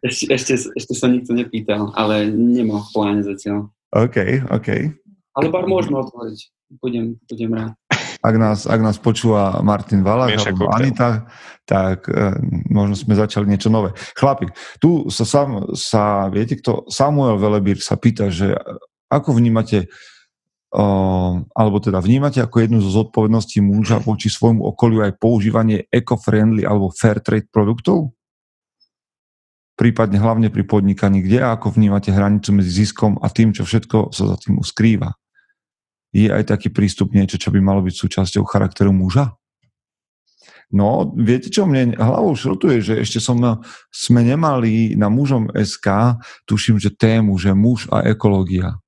[0.00, 3.68] Ešte, ešte, ešte sa nikto nepýtal, ale nemám v pláne zatiaľ.
[3.92, 4.96] OK, OK.
[5.36, 6.48] Ale bar môžeme otvoriť.
[6.80, 7.76] Budem, budem rád.
[8.20, 11.24] Ak nás, ak nás počúva Martin Valach alebo Anita,
[11.64, 12.36] tak e,
[12.68, 13.96] možno sme začali niečo nové.
[14.12, 18.52] Chlapi, tu sa, sam, sa viete kto, Samuel Velebír sa pýta, že
[19.08, 19.88] ako vnímate
[20.68, 20.84] o,
[21.56, 26.92] alebo teda vnímate ako jednu zo zodpovedností muža voči svojmu okoliu aj používanie eco-friendly alebo
[26.92, 28.12] fair trade produktov?
[29.80, 34.12] prípadne hlavne pri podnikaní, kde a ako vnímate hranicu medzi ziskom a tým, čo všetko
[34.12, 35.16] sa za tým uskrýva.
[36.10, 39.34] Je aj taký prístup niečo, čo by malo byť súčasťou charakteru muža?
[40.70, 43.38] No, viete čo, mne hlavou šrotuje, že ešte som,
[43.90, 48.78] sme nemali na mužom SK, tuším, že tému, že muž a ekológia.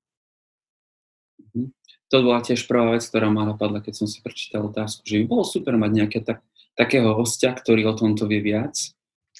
[1.51, 1.75] Mhm.
[2.11, 5.23] To bola tiež prvá vec, ktorá ma napadla, keď som si prečítal otázku, že by
[5.27, 6.39] bolo super mať nejaké tak,
[6.75, 8.75] takého hostia, ktorý o tomto vie viac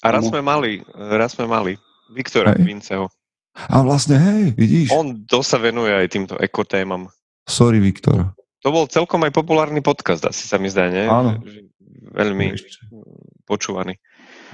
[0.04, 1.80] a raz sme mali, raz sme mali
[2.12, 2.52] Viktora.
[2.60, 3.08] Vinceho.
[3.56, 4.92] A vlastne, hej, vidíš.
[4.92, 7.08] On dosť sa venuje aj týmto ekotémam.
[7.44, 8.32] Sorry, Viktor.
[8.64, 11.04] To bol celkom aj populárny podcast, asi sa mi zdá, nie?
[11.04, 11.40] Áno.
[12.14, 12.88] Veľmi Ešte.
[13.44, 14.00] počúvaný.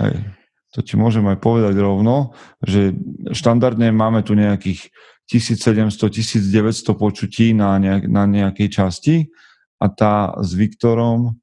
[0.03, 0.35] Hej.
[0.75, 2.95] To ti môžem aj povedať rovno, že
[3.35, 4.91] štandardne máme tu nejakých
[5.31, 9.17] 1700-1900 počutí na, nejak, na nejakej časti
[9.79, 11.39] a tá s Viktorom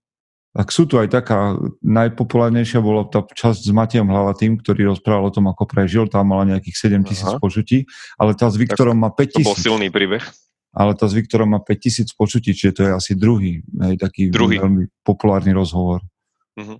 [0.57, 1.53] tak sú tu aj taká,
[1.85, 6.49] najpopulárnejšia bola tá časť s Matejom Hlavatým, ktorý rozprával o tom, ako prežil, tam mala
[6.49, 7.85] nejakých 7 tisíc počutí,
[8.17, 9.45] ale tá s Viktorom tak má 5 tisíc.
[9.45, 10.25] To bol silný príbeh.
[10.75, 14.29] Ale tá s Viktorom má 5 tisíc počutí, čiže to je asi druhý, hej, taký
[14.29, 14.61] druhý.
[14.61, 16.03] veľmi populárny rozhovor.
[16.57, 16.77] Uh-huh.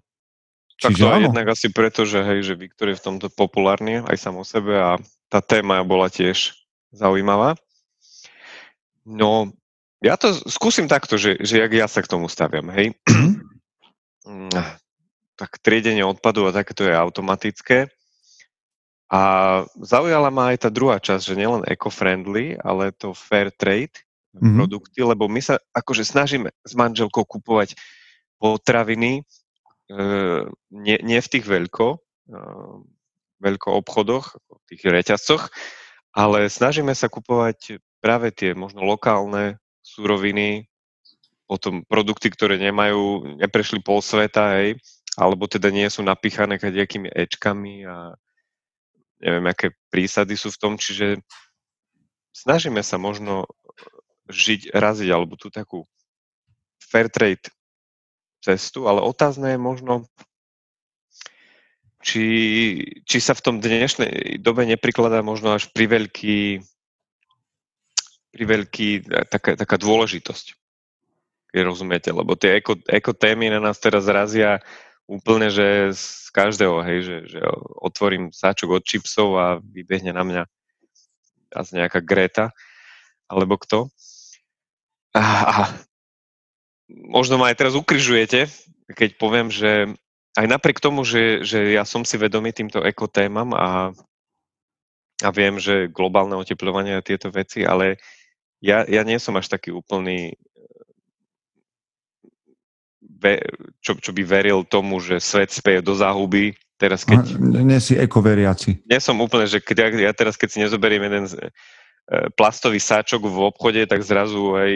[0.78, 4.06] Tak Čiže to je jednak asi preto, že, hej, že Viktor je v tomto populárny
[4.06, 6.54] aj sám o sebe a tá téma bola tiež
[6.94, 7.58] zaujímavá.
[9.08, 9.50] No,
[9.98, 12.94] Ja to skúsim takto, že, že jak ja sa k tomu staviam, hej.
[13.10, 14.54] Mm,
[15.42, 17.90] tak triedenie odpadu a takéto je automatické.
[19.08, 19.22] A
[19.80, 24.04] zaujala ma aj tá druhá časť, že nielen eco-friendly, ale to fair trade
[24.36, 24.60] mm-hmm.
[24.60, 27.80] produkty, lebo my sa akože snažíme s manželkou kupovať
[28.38, 30.02] potraviny e,
[30.76, 32.38] nie, nie v tých veľko, e,
[33.40, 35.56] veľko obchodoch, v tých reťazcoch,
[36.12, 40.68] ale snažíme sa kupovať práve tie možno lokálne súroviny,
[41.48, 44.76] potom produkty, ktoré nemajú, neprešli pol sveta, hej,
[45.16, 48.20] alebo teda nie sú napíchané kadejakými ečkami a
[49.22, 51.22] neviem, aké prísady sú v tom, čiže
[52.34, 53.50] snažíme sa možno
[54.30, 55.88] žiť, raziť, alebo tú takú
[56.78, 57.50] fair trade
[58.44, 59.94] cestu, ale otázne je možno,
[62.00, 62.26] či,
[63.04, 66.62] či sa v tom dnešnej dobe neprikladá možno až pri veľký,
[68.32, 68.90] pri veľký
[69.28, 70.56] taká, taká dôležitosť.
[71.48, 74.62] Keď rozumiete, lebo tie eko, ekotémy na nás teraz razia
[75.08, 77.40] úplne, že z každého, hej, že, že
[77.80, 80.44] otvorím sáčok od čipsov a vybehne na mňa
[81.56, 82.52] asi nejaká Greta,
[83.32, 83.88] alebo kto.
[85.16, 85.24] A,
[86.88, 88.52] možno ma aj teraz ukryžujete,
[88.92, 89.96] keď poviem, že
[90.38, 93.92] aj napriek tomu, že, že ja som si vedomý týmto ekotémam a,
[95.24, 97.98] a viem, že globálne oteplovanie a tieto veci, ale
[98.62, 100.38] ja, ja nie som až taký úplný
[103.82, 107.38] čo, čo by veril tomu, že svet speje do záhuby, teraz keď...
[107.42, 108.86] Nie si ekoveriaci.
[108.86, 111.34] Nie som úplne, že keď, ja teraz keď si nezoberiem jeden e,
[112.38, 114.72] plastový sáčok v obchode, tak zrazu aj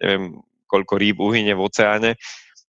[0.00, 0.24] neviem,
[0.68, 2.10] koľko rýb uhyne v oceáne,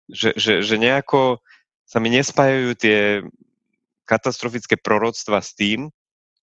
[0.09, 1.39] že, že, že nejako
[1.85, 3.21] sa mi nespájajú tie
[4.05, 5.89] katastrofické proroctva s tým,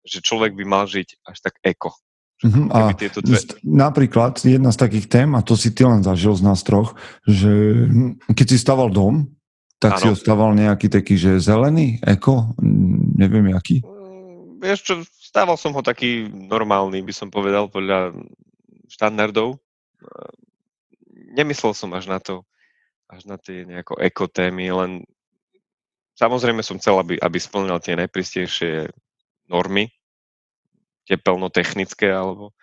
[0.02, 1.94] že človek by mal žiť až tak eko.
[2.42, 2.66] Uh-huh.
[2.74, 3.38] A dve...
[3.62, 7.86] napríklad jedna z takých tém, a to si ty len zažil z nás troch, že
[8.34, 9.30] keď si staval dom,
[9.78, 10.00] tak ano.
[10.02, 12.54] si ho staval nejaký taký, že zelený, eko,
[13.14, 13.82] neviem aký?
[13.82, 18.14] Mm, vieš čo, stával som ho taký normálny, by som povedal, podľa
[18.90, 19.58] štandardov.
[21.34, 22.42] Nemyslel som až na to,
[23.06, 24.90] až na tie nejako ekotémy, len
[26.18, 28.90] samozrejme som chcel, aby, aby splnil tie najpristejšie
[29.46, 29.90] normy,
[31.06, 32.54] tepelno-technické, alebo,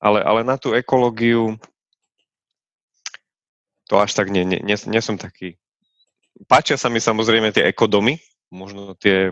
[0.00, 1.56] ale, ale na tú ekológiu
[3.88, 5.60] to až tak nie, nie, nie, nie som taký.
[6.48, 8.18] Páčia sa mi samozrejme tie ekodomy,
[8.48, 9.30] možno tie,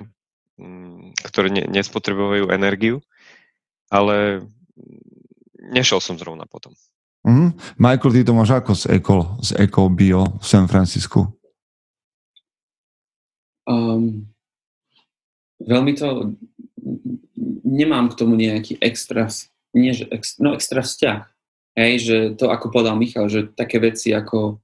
[0.60, 3.00] mm, ktoré ne, nespotrebujú energiu,
[3.88, 4.46] ale
[5.72, 6.76] nešiel som zrovna potom.
[7.22, 7.54] Mm.
[7.78, 11.22] Michael, ty to máš ako z Eco, z Eco Bio v San Francisku?
[13.62, 14.26] Um,
[15.62, 16.34] veľmi to
[17.66, 19.26] nemám k tomu nejaký extra,
[19.74, 21.26] nie, že ex, no extra vzťah.
[21.72, 24.60] Hej, že to, ako povedal Michal, že také veci ako,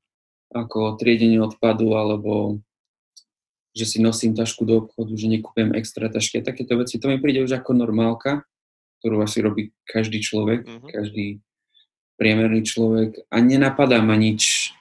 [0.52, 2.60] ako triedenie odpadu, alebo
[3.72, 7.16] že si nosím tašku do obchodu, že nekúpem extra tašky a takéto veci, to mi
[7.16, 8.44] príde už ako normálka,
[9.00, 10.90] ktorú asi robí každý človek, mm-hmm.
[10.90, 11.26] každý
[12.18, 14.74] priemerný človek a nenapadá ma nič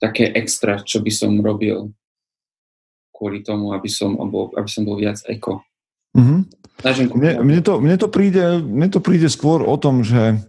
[0.00, 1.92] také extra, čo by som robil
[3.12, 4.16] kvôli tomu, aby som,
[4.56, 5.60] aby som bol viac eko.
[6.16, 6.40] Mm-hmm.
[7.12, 10.40] Mne, mne, to, mne, to príde, mne to príde skôr o tom, že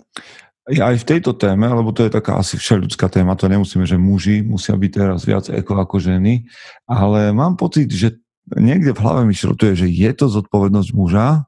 [0.71, 4.39] aj v tejto téme, lebo to je taká asi všeľudská téma, to nemusíme, že muži
[4.39, 6.47] musia byť teraz viac eko ako ženy,
[6.87, 8.15] ale mám pocit, že
[8.47, 11.43] niekde v hlave mi šrotuje, že je to zodpovednosť muža,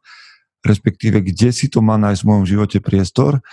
[0.64, 3.44] respektíve kde si to má nájsť v mojom živote priestor.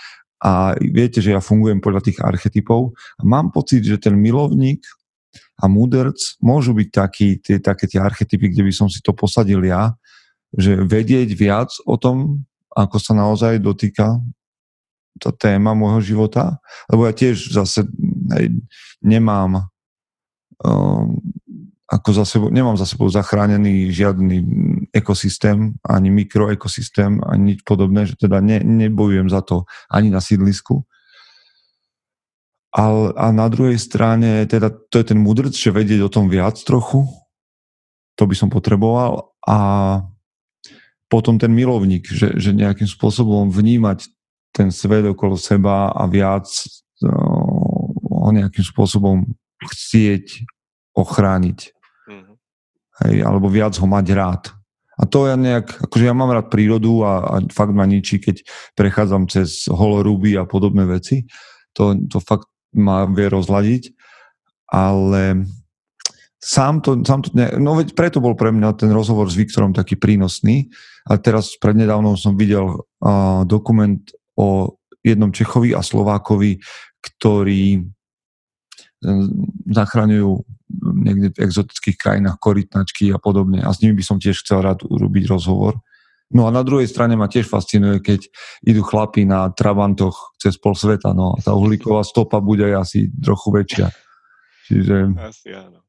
[0.41, 2.97] A viete, že ja fungujem podľa tých archetypov.
[3.19, 4.81] A mám pocit, že ten milovník
[5.61, 9.61] a múderc môžu byť taký, tie, také tie archetypy, kde by som si to posadil
[9.61, 9.93] ja,
[10.55, 14.19] že vedieť viac o tom, ako sa naozaj dotýka
[15.19, 17.83] tá téma môjho života, lebo ja tiež zase
[18.35, 18.57] hej,
[19.03, 19.67] nemám
[20.63, 21.19] um,
[21.91, 24.37] ako za sebou, nemám za sebou zachránený žiadny
[24.95, 30.87] ekosystém, ani mikroekosystém, ani nič podobné, že teda ne, nebojujem za to ani na sídlisku.
[32.71, 36.55] A, a na druhej strane, teda to je ten mudrc, že vedieť o tom viac
[36.63, 37.03] trochu,
[38.15, 39.57] to by som potreboval a
[41.11, 44.07] potom ten milovník, že, že nejakým spôsobom vnímať
[44.55, 46.47] ten svet okolo seba a viac
[47.03, 47.11] no,
[48.07, 49.27] ho nejakým spôsobom
[49.59, 50.47] chcieť
[50.95, 51.59] ochrániť.
[52.07, 52.35] Mm-hmm.
[53.03, 54.43] Hej, alebo viac ho mať rád.
[54.95, 58.45] A to ja nejak, akože ja mám rád prírodu a, a fakt ma ničí, keď
[58.77, 61.27] prechádzam cez holoruby a podobné veci.
[61.75, 63.91] To, to fakt ma vie rozladiť.
[64.71, 65.43] Ale
[66.41, 69.77] sám to, sám to ne, no veď preto bol pre mňa ten rozhovor s Viktorom
[69.77, 70.73] taký prínosný.
[71.05, 74.01] A teraz prednedávnom som videl uh, dokument
[74.37, 76.61] o jednom Čechovi a Slovákovi,
[77.01, 77.85] ktorí
[79.65, 80.31] zachraňujú
[81.01, 83.65] niekde v exotických krajinách korytnačky a podobne.
[83.65, 85.81] A s nimi by som tiež chcel rád urobiť rozhovor.
[86.31, 88.23] No a na druhej strane ma tiež fascinuje, keď
[88.63, 93.51] idú chlapi na trabantoch cez pol sveta, no a tá uhlíková stopa bude asi trochu
[93.51, 93.87] väčšia.
[94.71, 94.95] Čiže...
[95.19, 95.80] Asi áno.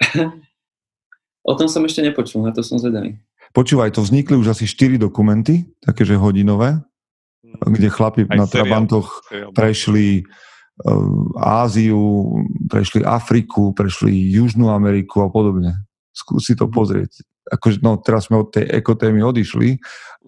[1.50, 3.16] o tom som ešte nepočul, na to som zvedavý.
[3.56, 7.72] Počúvaj, to vznikli už asi 4 dokumenty, takéže hodinové, mm.
[7.72, 8.68] kde chlapi Aj na seriál.
[8.68, 9.08] trabantoch
[9.56, 10.26] prešli
[10.84, 12.36] uh, Áziu,
[12.68, 15.72] prešli Afriku, prešli Južnú Ameriku a podobne.
[16.12, 16.72] Skúsi to mhm.
[16.72, 17.12] pozrieť.
[17.46, 19.78] Akože, no, teraz sme od tej ekotémy odišli,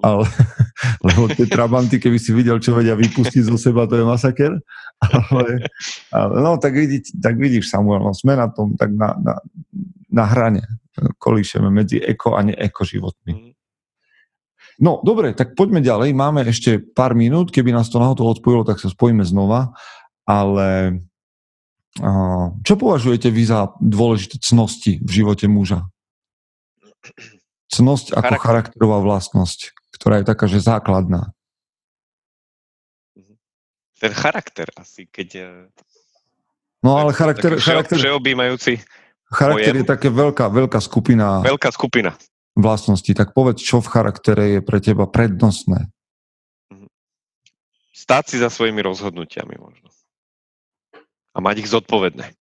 [0.03, 0.27] ale,
[1.07, 4.53] lebo tie trabanty, keby si videl, čo vedia vypustiť zo seba, to je masaker.
[5.31, 5.63] Ale,
[6.11, 9.39] ale no, tak, vidí, tak vidíš, Samuel, no, sme na tom tak na, na,
[10.11, 10.67] na hrane
[10.99, 13.33] kolíšeme medzi eko a neeko životmi.
[13.35, 13.51] Mhm.
[14.79, 16.15] No, dobre, tak poďme ďalej.
[16.15, 17.51] Máme ešte pár minút.
[17.51, 19.75] Keby nás to náhodou odpojilo, tak sa spojíme znova.
[20.23, 21.03] Ale
[22.63, 25.91] čo považujete vy za dôležité cnosti v živote muža?
[27.69, 28.45] Cnosť ako Charakter.
[28.45, 31.33] charakterová vlastnosť, ktorá je taká, že základná.
[33.15, 33.35] Mhm.
[34.01, 35.61] Ten charakter asi, keď...
[36.83, 37.59] No ale charakter...
[37.59, 38.81] charakter všeobjímajúci
[39.29, 39.81] Charakter pojem.
[39.85, 41.45] je také veľká, veľká skupina.
[41.45, 42.17] Veľká skupina.
[42.57, 43.13] Vlastností.
[43.13, 45.93] Tak povedz, čo v charaktere je pre teba prednostné?
[46.73, 46.89] Mhm.
[47.93, 49.93] Stáť si za svojimi rozhodnutiami možno.
[51.37, 52.35] A mať ich zodpovedné.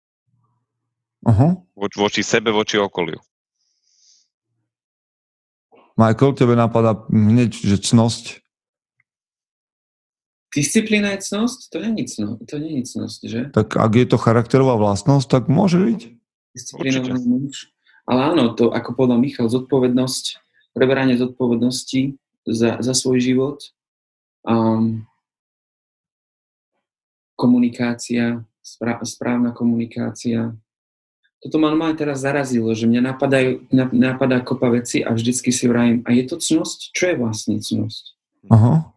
[1.24, 1.56] Uh-huh.
[1.72, 3.16] Voč, voči sebe, voči okoliu.
[5.94, 8.42] Michael, tebe napadá hneď, že cnosť?
[10.54, 11.58] Disciplína je cnosť?
[11.70, 13.40] To nie je cnosť, to nie je cnosť, že?
[13.50, 16.00] Tak ak je to charakterová vlastnosť, tak môže byť
[16.54, 17.74] disciplinovaný muž.
[18.06, 20.24] Ale áno, to, ako povedal Michal, zodpovednosť,
[20.76, 22.14] preberanie zodpovednosti
[22.46, 23.58] za, za svoj život,
[24.46, 25.02] um,
[27.34, 28.46] komunikácia,
[29.02, 30.54] správna komunikácia.
[31.44, 36.00] Toto ma aj teraz zarazilo, že mňa napadajú, napadá kopa veci a vždycky si vrajím,
[36.08, 36.96] a je to cnosť?
[36.96, 38.04] Čo je vlastne cnosť?
[38.48, 38.88] Aha.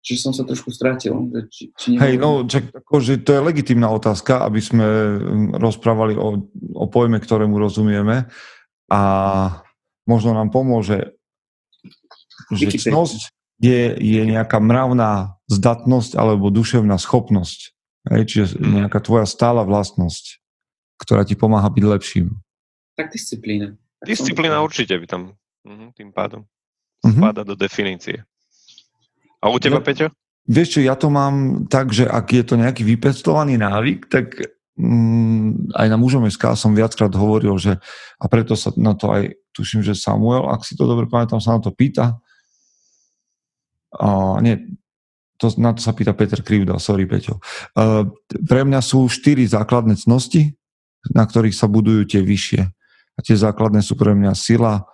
[0.00, 1.12] Čiže som sa trošku strátil.
[1.52, 6.48] Či, či Hej, no, čak, akože to je legitimná otázka, aby sme hm, rozprávali o,
[6.72, 8.32] o pojme, ktorému rozumieme
[8.88, 9.02] a
[10.08, 11.12] možno nám pomôže,
[12.56, 13.28] že cnosť
[13.60, 17.76] je, je nejaká mravná zdatnosť alebo duševná schopnosť.
[18.08, 18.70] Hej, čiže mhm.
[18.80, 20.40] nejaká tvoja stála vlastnosť,
[21.00, 22.28] ktorá ti pomáha byť lepším.
[22.94, 23.74] Tak disciplína.
[24.04, 25.22] Disciplína určite by tam
[25.64, 26.44] mhm, tým pádom
[27.04, 27.16] uh-huh.
[27.16, 28.20] spada do definície.
[29.40, 30.06] A u teba, ja, Peťo?
[30.44, 34.36] Vieš čo, ja to mám tak, že ak je to nejaký vypestovaný návyk, tak
[34.76, 37.80] mm, aj na mužom SK som viackrát hovoril, že
[38.20, 41.56] a preto sa na to aj, tuším, že Samuel, ak si to dobre pamätám, sa
[41.56, 42.20] na to pýta.
[43.96, 44.76] A, nie,
[45.40, 47.40] to, na to sa pýta Peter Krivda, sorry Peťo.
[47.72, 48.12] Uh,
[48.44, 50.52] pre mňa sú štyri základné cnosti,
[51.08, 52.62] na ktorých sa budujú tie vyššie.
[53.16, 54.84] A tie základné sú pre mňa sila,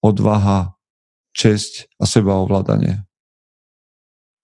[0.00, 0.76] odvaha,
[1.32, 3.04] česť a sebaovládanie.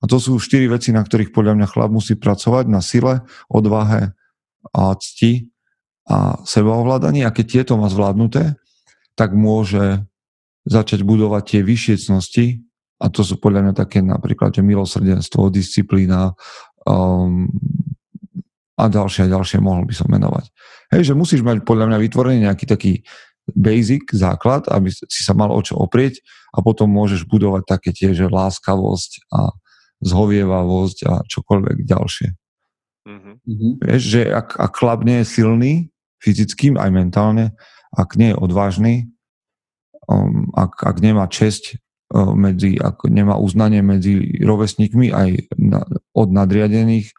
[0.00, 4.12] A to sú štyri veci, na ktorých podľa mňa chlap musí pracovať, na sile, odvahe
[4.70, 5.48] a cti
[6.06, 7.24] a sebaovládaní.
[7.24, 8.54] A keď tieto má zvládnuté,
[9.16, 10.04] tak môže
[10.68, 12.46] začať budovať tie vyššie cnosti,
[12.96, 16.32] a to sú podľa mňa také napríklad, že milosrdenstvo, disciplína
[16.88, 17.44] um,
[18.76, 20.52] a ďalšie a ďalšie mohol by som menovať.
[20.92, 22.92] Hej, že musíš mať podľa mňa vytvorený nejaký taký
[23.54, 26.20] basic, základ, aby si sa mal o čo oprieť
[26.52, 29.54] a potom môžeš budovať také tie, že láskavosť a
[30.02, 32.28] zhovievavosť a čokoľvek ďalšie.
[33.06, 33.72] Mm-hmm.
[33.86, 35.72] Vieš, že ak, ak chlap nie je silný,
[36.18, 37.54] fyzickým aj mentálne,
[37.94, 38.94] ak nie je odvážny,
[40.10, 41.78] um, ak, ak nemá česť
[42.10, 45.86] um, medzi, ak nemá uznanie medzi rovesníkmi aj na,
[46.18, 47.14] od nadriadených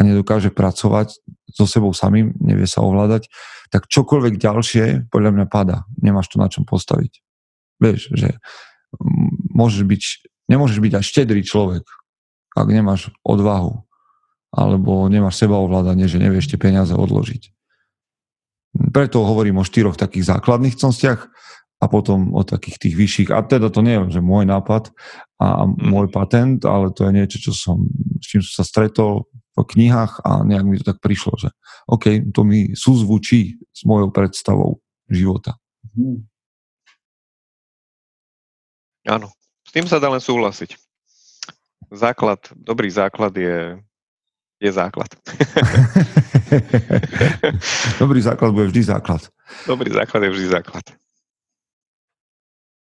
[0.00, 1.20] a nedokáže pracovať
[1.52, 3.28] so sebou samým, nevie sa ovládať,
[3.68, 5.84] tak čokoľvek ďalšie podľa mňa pada.
[6.00, 7.20] Nemáš to na čom postaviť.
[7.84, 8.40] Vieš, že
[9.52, 10.02] môžeš byť,
[10.48, 11.84] nemôžeš byť aj štedrý človek,
[12.56, 13.84] ak nemáš odvahu
[14.50, 17.54] alebo nemáš sebaovládanie, že nevieš tie peniaze odložiť.
[18.90, 21.30] Preto hovorím o štyroch takých základných cnostiach
[21.80, 23.30] a potom o takých tých vyšších.
[23.30, 24.90] A teda to nie je, že môj nápad
[25.38, 25.86] a mhm.
[25.86, 27.86] môj patent, ale to je niečo, čo som,
[28.18, 31.48] s čím som sa stretol v knihách a nejak mi to tak prišlo, že
[31.90, 34.80] OK, to mi súzvučí s mojou predstavou
[35.10, 35.58] života.
[35.96, 36.24] Hmm.
[39.08, 39.32] Áno,
[39.66, 40.78] s tým sa dá len súhlasiť
[41.90, 43.82] základ, dobrý základ je,
[44.62, 45.10] je základ.
[48.02, 49.22] dobrý základ bude vždy základ.
[49.66, 50.86] Dobrý základ je vždy základ.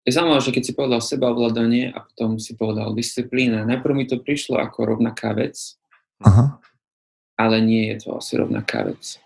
[0.07, 4.23] je zaujímavé, že keď si povedal sebaovládanie a potom si povedal disciplína, najprv mi to
[4.23, 5.76] prišlo ako rovnaká vec,
[6.23, 6.57] Aha.
[7.37, 9.21] ale nie je to asi rovnaká vec.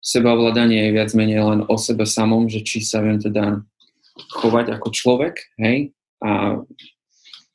[0.00, 3.60] Sebaovládanie je viac menej len o sebe samom, že či sa viem teda
[4.40, 5.92] chovať ako človek, hej,
[6.24, 6.56] a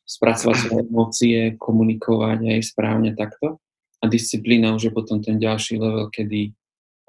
[0.05, 3.57] spracovať svoje emócie, komunikovať aj správne takto.
[4.01, 6.53] A disciplína už je potom ten ďalší level, kedy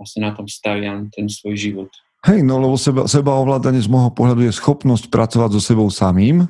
[0.00, 1.92] vlastne na tom staviam ten svoj život.
[2.24, 6.48] Hej, no lebo seba, seba ovládanie z môjho pohľadu je schopnosť pracovať so sebou samým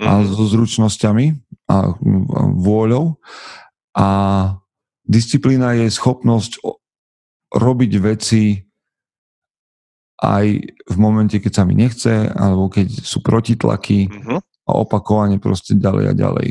[0.00, 0.32] a Mhm.
[0.32, 1.26] so zručnosťami
[1.68, 3.20] a a vôľou.
[3.94, 4.06] A
[5.06, 6.58] disciplína je schopnosť
[7.54, 8.58] robiť veci
[10.18, 10.46] aj
[10.90, 14.36] v momente, keď sa mi nechce, alebo keď sú protitlaky Mhm.
[14.42, 16.48] a opakovane proste ďalej a ďalej.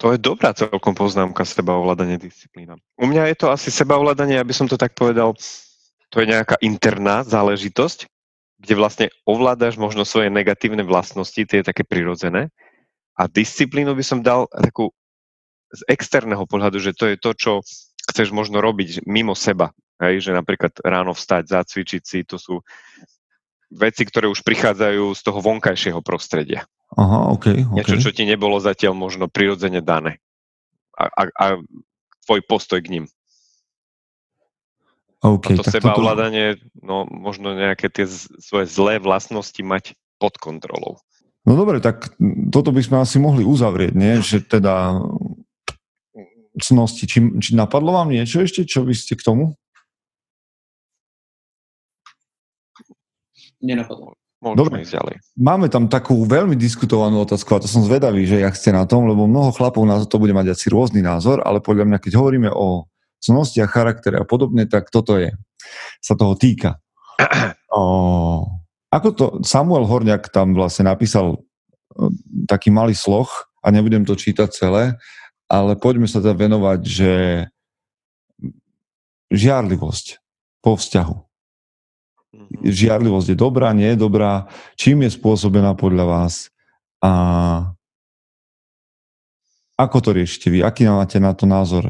[0.00, 2.80] To je dobrá celkom poznámka sebaovládanie disciplína.
[2.96, 5.36] U mňa je to asi sebaovládanie, aby som to tak povedal,
[6.08, 8.08] to je nejaká interná záležitosť,
[8.60, 12.48] kde vlastne ovládaš možno svoje negatívne vlastnosti, tie také prirodzené.
[13.12, 14.88] A disciplínu by som dal takú
[15.70, 17.52] z externého pohľadu, že to je to, čo
[18.10, 19.70] chceš možno robiť mimo seba.
[20.00, 22.64] Hej, že napríklad ráno vstať, zacvičiť si, to sú
[23.70, 26.64] veci, ktoré už prichádzajú z toho vonkajšieho prostredia.
[26.96, 27.52] Aha, OK.
[27.52, 27.76] okay.
[27.76, 30.18] Niečo, čo ti nebolo zatiaľ možno prirodzene dané.
[30.96, 31.46] A, a, a
[32.26, 33.04] tvoj postoj k ním.
[35.20, 40.96] OK, A to sebaovládanie, no možno nejaké tie z, svoje zlé vlastnosti mať pod kontrolou.
[41.44, 42.16] No dobre, tak
[42.52, 44.20] toto by sme asi mohli uzavrieť, nie?
[44.20, 44.96] Že teda
[46.60, 47.04] cnosti.
[47.08, 49.56] Či, či napadlo vám niečo ešte, čo by ste k tomu?
[53.60, 54.16] Nenapadlo.
[54.40, 54.76] Môžeme Dobre.
[54.80, 55.14] ísť ďalej.
[55.36, 59.04] Máme tam takú veľmi diskutovanú otázku a to som zvedavý, že jak ste na tom,
[59.04, 62.48] lebo mnoho chlapov na to bude mať asi rôzny názor, ale podľa mňa, keď hovoríme
[62.48, 62.88] o
[63.20, 65.36] cnostiach, charaktere a podobne, tak toto je,
[66.00, 66.80] sa toho týka.
[67.70, 68.42] O,
[68.90, 72.10] ako to, Samuel Horňák tam vlastne napísal o,
[72.50, 73.30] taký malý sloh
[73.62, 74.98] a nebudem to čítať celé,
[75.50, 77.12] ale poďme sa teda venovať, že
[79.34, 80.22] žiarlivosť
[80.62, 81.16] po vzťahu.
[82.30, 82.70] Mhm.
[82.70, 84.46] Žiarlivosť je dobrá, nie je dobrá,
[84.78, 86.34] čím je spôsobená podľa vás
[87.02, 87.12] a
[89.80, 90.60] ako to riešite vy?
[90.60, 91.88] Aký máte na to názor?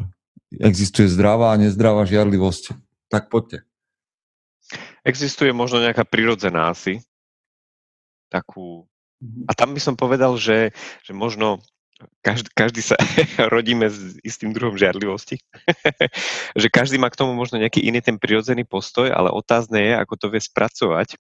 [0.55, 2.79] Existuje zdravá a nezdravá žiarlivosť?
[3.11, 3.67] Tak poďte.
[5.03, 7.03] Existuje možno nejaká prirodzená asi.
[8.31, 8.87] Takú...
[9.21, 9.51] Mhm.
[9.51, 10.73] A tam by som povedal, že,
[11.05, 11.61] že možno
[12.25, 12.97] každý, každý sa
[13.55, 15.41] rodíme s istým druhom žiarlivosti.
[16.61, 20.15] že každý má k tomu možno nejaký iný ten prirodzený postoj, ale otázne je, ako
[20.17, 21.17] to vie spracovať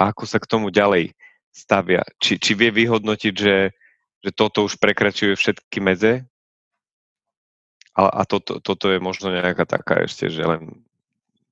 [0.00, 1.14] a ako sa k tomu ďalej
[1.54, 2.02] stavia.
[2.18, 3.70] Či, či vie vyhodnotiť, že,
[4.24, 6.26] že toto už prekračuje všetky medze
[7.94, 10.82] a, a toto, toto je možno nejaká taká ešte, že len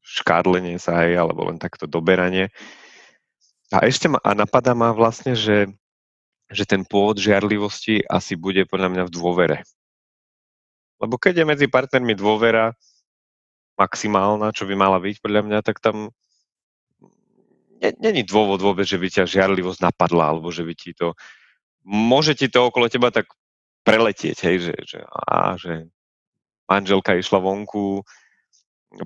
[0.03, 2.51] škádlenie sa aj, alebo len takto doberanie.
[3.71, 5.71] A ešte ma, a napadá ma vlastne, že,
[6.53, 9.59] že ten pôvod žiarlivosti asi bude podľa mňa v dôvere.
[11.03, 12.77] Lebo keď je medzi partnermi dôvera
[13.75, 16.13] maximálna, čo by mala byť podľa mňa, tak tam
[17.83, 21.19] ne- není dôvod vôbec, že by ťa žiarlivosť napadla, alebo že by ti to...
[21.83, 23.27] Môže ti to okolo teba tak
[23.83, 25.91] preletieť, hej, že, že, á, že
[26.71, 28.07] manželka išla vonku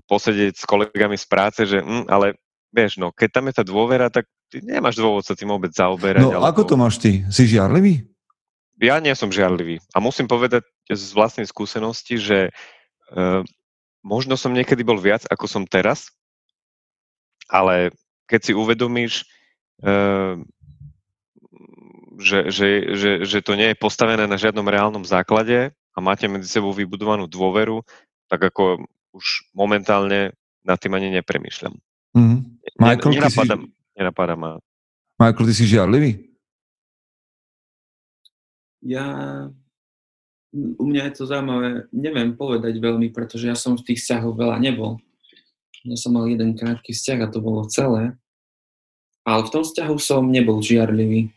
[0.05, 2.37] posedieť s kolegami z práce, že hm, ale
[2.69, 6.23] vieš, no, keď tam je tá dôvera, tak ty nemáš dôvod sa tým vôbec zaoberať.
[6.23, 7.27] No ako to máš ty?
[7.29, 8.07] Si žiarlivý?
[8.79, 9.81] Ja nie som žiarlivý.
[9.97, 12.53] A musím povedať z vlastnej skúsenosti, že
[13.13, 13.41] uh,
[14.05, 16.13] možno som niekedy bol viac, ako som teraz,
[17.49, 17.91] ale
[18.29, 19.25] keď si uvedomíš,
[19.83, 20.37] uh,
[22.17, 26.49] že, že, že, že to nie je postavené na žiadnom reálnom základe a máte medzi
[26.49, 27.85] sebou vybudovanú dôveru,
[28.29, 28.85] tak ako
[29.17, 31.75] už momentálne nad tým ani nepremýšľam.
[32.17, 32.37] Mhm.
[32.37, 33.49] Ne- Michael, ty si,
[33.97, 34.61] nenapadá, ma.
[35.17, 36.11] Michael, ty si žiarlivý?
[38.85, 39.05] Ja,
[40.55, 44.61] u mňa je to zaujímavé, neviem povedať veľmi, pretože ja som v tých vzťahoch veľa
[44.61, 45.01] nebol.
[45.83, 48.15] Ja som mal jeden krátky vzťah a to bolo celé.
[49.27, 51.35] Ale v tom vzťahu som nebol žiarlivý.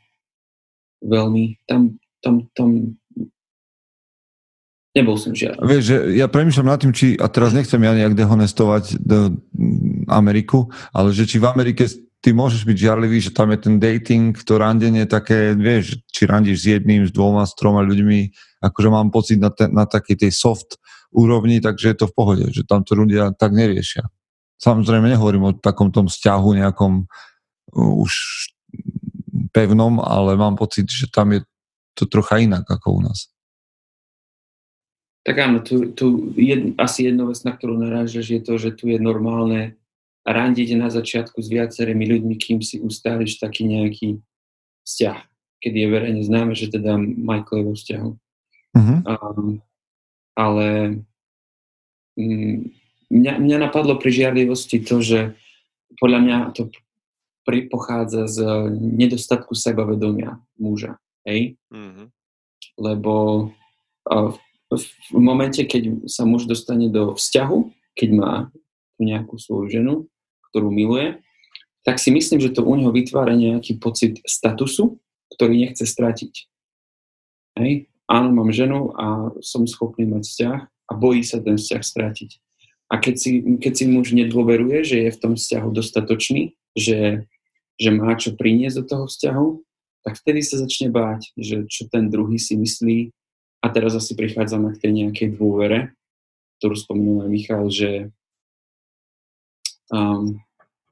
[1.02, 1.58] Veľmi.
[1.66, 3.00] Tam, tam, tam
[4.94, 5.66] nebol som žiarlivý.
[5.66, 9.34] Vieš, že ja premýšľam nad tým, či, a teraz nechcem ja nejak dehonestovať do,
[10.10, 11.86] Ameriku, ale že či v Amerike
[12.20, 16.68] ty môžeš byť žiarlivý, že tam je ten dating, to randenie také, vieš, či randíš
[16.68, 18.20] s jedným, s dvoma, s troma ľuďmi,
[18.60, 20.76] akože mám pocit na, te, na takej tej soft
[21.16, 24.12] úrovni, takže je to v pohode, že tam to ľudia tak neriešia.
[24.60, 28.12] Samozrejme nehovorím o takom tom vzťahu nejakom uh, už
[29.56, 31.48] pevnom, ale mám pocit, že tam je
[31.96, 33.32] to trocha inak ako u nás.
[35.24, 38.88] Tak áno, tu, tu jed, asi jedna vec, na ktorú narážaš, je to, že tu
[38.92, 39.80] je normálne
[40.28, 44.20] randiť na začiatku s viacerými ľuďmi, kým si ustáliš taký nejaký
[44.84, 45.20] vzťah,
[45.64, 48.12] kedy je verejne známe, že teda Michael je vo vzťahu.
[48.78, 48.96] Mhm.
[49.10, 49.50] Um,
[50.38, 50.68] ale
[52.16, 52.58] mm,
[53.12, 55.20] mňa, mňa napadlo pri žiarlivosti to, že
[56.00, 56.72] podľa mňa to
[57.44, 58.38] pri, pochádza z
[58.78, 61.02] nedostatku sebavedomia muža.
[61.26, 61.58] Hej?
[61.74, 62.14] Mhm.
[62.80, 63.14] Lebo
[64.08, 64.32] uh,
[64.70, 67.58] v, v momente, keď sa muž dostane do vzťahu,
[67.98, 68.34] keď má
[69.02, 69.94] nejakú svoju ženu,
[70.52, 71.20] ktorú miluje,
[71.88, 75.00] tak si myslím, že to u neho vytvára nejaký pocit statusu,
[75.32, 76.34] ktorý nechce stratiť.
[77.58, 77.88] Hej?
[78.10, 82.32] Áno, mám ženu a som schopný mať vzťah a bojí sa ten vzťah stratiť.
[82.90, 83.32] A keď si,
[83.62, 87.30] keď si muž nedôveruje, že je v tom vzťahu dostatočný, že,
[87.78, 89.48] že má čo priniesť do toho vzťahu,
[90.02, 93.14] tak vtedy sa začne báť, že čo ten druhý si myslí.
[93.62, 95.94] A teraz asi prichádzame k tej nejakej dôvere,
[96.58, 98.10] ktorú spomínal Michal, že
[99.94, 100.40] um,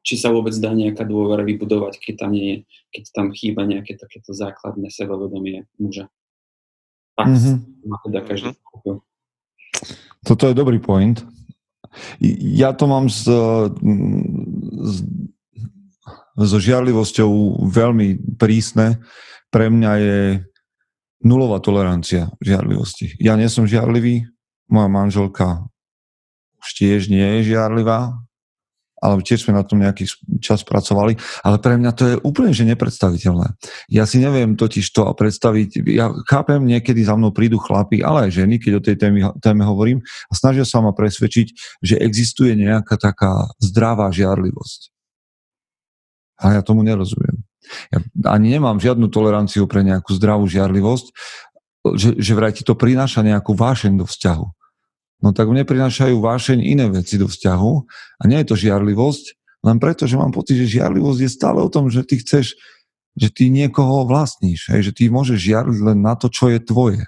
[0.08, 2.64] či sa vôbec dá nejaká dôvera vybudovať, keď tam, nie,
[2.96, 6.08] keď tam chýba nejaké takéto základné sebavedomie muža.
[7.20, 7.56] Tak mm-hmm.
[7.90, 8.98] má teda každý mm-hmm.
[10.24, 11.20] Toto je dobrý point.
[12.22, 14.96] Ja to mám s, s,
[16.38, 19.02] so žiarlivosťou veľmi prísne.
[19.50, 20.20] Pre mňa je
[21.26, 23.18] nulová tolerancia žiarlivosti.
[23.18, 24.30] Ja nie som žiarlivý,
[24.70, 25.66] moja manželka
[26.62, 28.27] už tiež nie je žiarlivá,
[28.98, 30.10] ale tiež sme na tom nejaký
[30.42, 33.54] čas pracovali, ale pre mňa to je úplne že nepredstaviteľné.
[33.94, 38.42] Ja si neviem totiž to predstaviť, ja chápem, niekedy za mnou prídu chlapi, ale aj
[38.42, 42.98] ženy, keď o tej téme, téme hovorím, a snažia sa ma presvedčiť, že existuje nejaká
[42.98, 44.90] taká zdravá žiarlivosť.
[46.42, 47.42] A ja tomu nerozumiem.
[47.92, 48.00] Ja
[48.32, 51.08] ani nemám žiadnu toleranciu pre nejakú zdravú žiarlivosť,
[51.98, 54.57] že, že vraj ti to prináša nejakú vášeň do vzťahu
[55.22, 57.74] no tak mne prinášajú vášeň iné veci do vzťahu
[58.22, 59.26] a nie je to žiarlivosť,
[59.66, 62.54] len preto, že mám pocit, že žiarlivosť je stále o tom, že ty chceš,
[63.18, 67.04] že ty niekoho vlastníš, hej, že ty môžeš žiarliť len na to, čo je tvoje.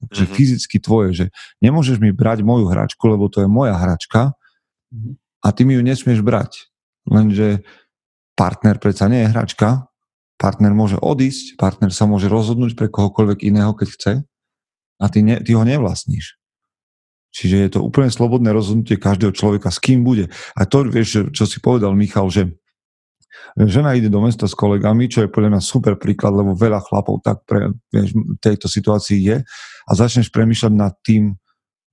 [0.00, 0.36] Že mm-hmm.
[0.36, 1.26] fyzicky tvoje, že
[1.60, 4.32] nemôžeš mi brať moju hračku, lebo to je moja hračka
[5.44, 6.68] a ty mi ju nesmieš brať.
[7.04, 7.64] Lenže
[8.32, 9.88] partner predsa nie je hračka,
[10.40, 14.12] partner môže odísť, partner sa môže rozhodnúť pre kohokoľvek iného, keď chce
[15.00, 16.39] a ty, ne, ty ho nevlastníš.
[17.30, 20.26] Čiže je to úplne slobodné rozhodnutie každého človeka, s kým bude.
[20.58, 22.50] A to, vieš, čo si povedal Michal, že
[23.54, 27.22] žena ide do mesta s kolegami, čo je podľa mňa super príklad, lebo veľa chlapov
[27.22, 29.36] tak pre vieš, tejto situácii je
[29.86, 31.38] a začneš premýšľať nad tým,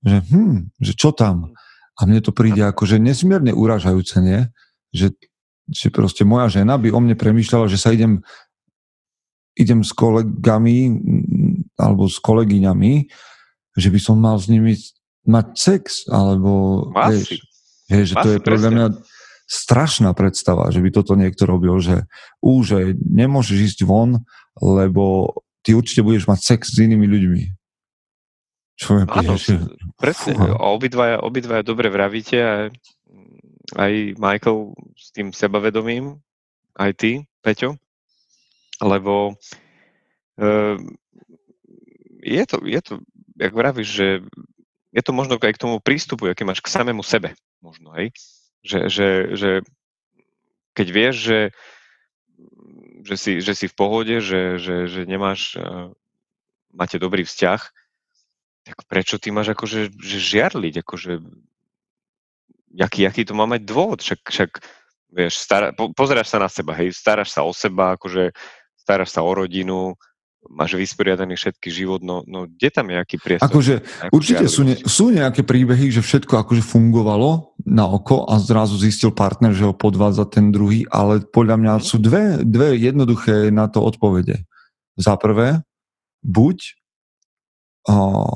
[0.02, 1.54] že hm, že čo tam?
[1.98, 4.46] A mne to príde ako, že nesmierne uražajúce, nie?
[4.94, 5.18] Že,
[5.66, 8.22] že proste moja žena by o mne premýšľala, že sa idem
[9.58, 10.94] idem s kolegami
[11.74, 13.10] alebo s kolegyňami,
[13.74, 14.78] že by som mal s nimi
[15.28, 17.44] mať sex, alebo vieš,
[17.86, 18.86] vieš, že to je podľa mňa
[19.48, 22.04] strašná predstava, že by toto niekto robil, že
[22.40, 24.24] ú, že nemôžeš ísť von,
[24.60, 27.42] lebo ty určite budeš mať sex s inými ľuďmi.
[28.78, 29.58] Čo je Áno, že...
[29.98, 30.38] presne.
[30.54, 32.52] Obidvaja, obidvaja dobre vravíte a
[33.74, 36.22] aj Michael s tým sebavedomím,
[36.78, 37.12] aj ty,
[37.42, 37.74] Peťo,
[38.80, 40.76] lebo uh,
[42.22, 42.94] je to, je to,
[43.34, 44.08] jak vravíš, že
[44.92, 48.12] je to možno aj k tomu prístupu, aký máš k samému sebe, možno, hej?
[48.64, 49.50] Že, že, že
[50.72, 51.40] keď vieš, že,
[53.04, 55.92] že, si, že si v pohode, že, že, že nemáš, uh,
[56.72, 57.60] máte dobrý vzťah,
[58.68, 61.12] tak prečo ty máš akože že žiarliť, akože
[62.76, 64.50] jaký, jaký to má mať dôvod, však, však
[65.12, 68.32] vieš, stará, po, pozeráš sa na seba, hej, staráš sa o seba, akože
[68.76, 69.96] staráš sa o rodinu,
[70.48, 73.48] máš vysporiadaný všetky život, no, no kde tam je aký priestor?
[73.48, 73.74] Akože
[74.10, 79.12] určite sú, ne, sú nejaké príbehy, že všetko akože fungovalo na oko a zrazu zistil
[79.12, 81.82] partner, že ho podvádza ten druhý, ale podľa mňa mhm.
[81.84, 84.42] sú dve, dve jednoduché na to odpovede.
[84.98, 85.62] Za prvé,
[86.26, 86.58] buď
[87.86, 88.34] uh,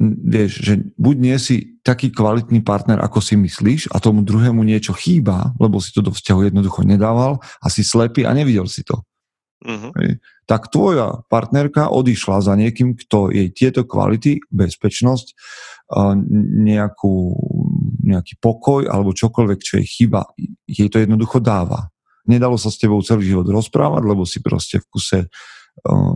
[0.00, 4.94] vieš, že buď nie si taký kvalitný partner, ako si myslíš a tomu druhému niečo
[4.94, 9.02] chýba, lebo si to do vzťahu jednoducho nedával a si slepý a nevidel si to.
[9.58, 9.90] Uh-huh.
[10.46, 15.34] Tak tvoja partnerka odišla za niekým, kto jej tieto kvality, bezpečnosť,
[16.62, 17.14] nejakú,
[18.06, 20.30] nejaký pokoj alebo čokoľvek, čo jej chýba,
[20.68, 21.90] jej to jednoducho dáva.
[22.28, 25.18] Nedalo sa s tebou celý život rozprávať, lebo si proste v kuse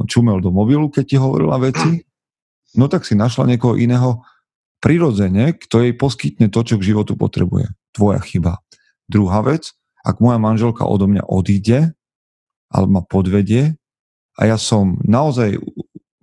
[0.06, 1.90] čumel do mobilu, keď ti hovorila veci.
[2.72, 4.24] No tak si našla niekoho iného
[4.80, 7.68] prirodzene, kto jej poskytne to, čo k životu potrebuje.
[7.92, 8.64] Tvoja chyba.
[9.04, 11.92] Druhá vec, ak moja manželka odo mňa odíde,
[12.72, 13.76] alebo ma podvedie
[14.40, 15.60] a ja som naozaj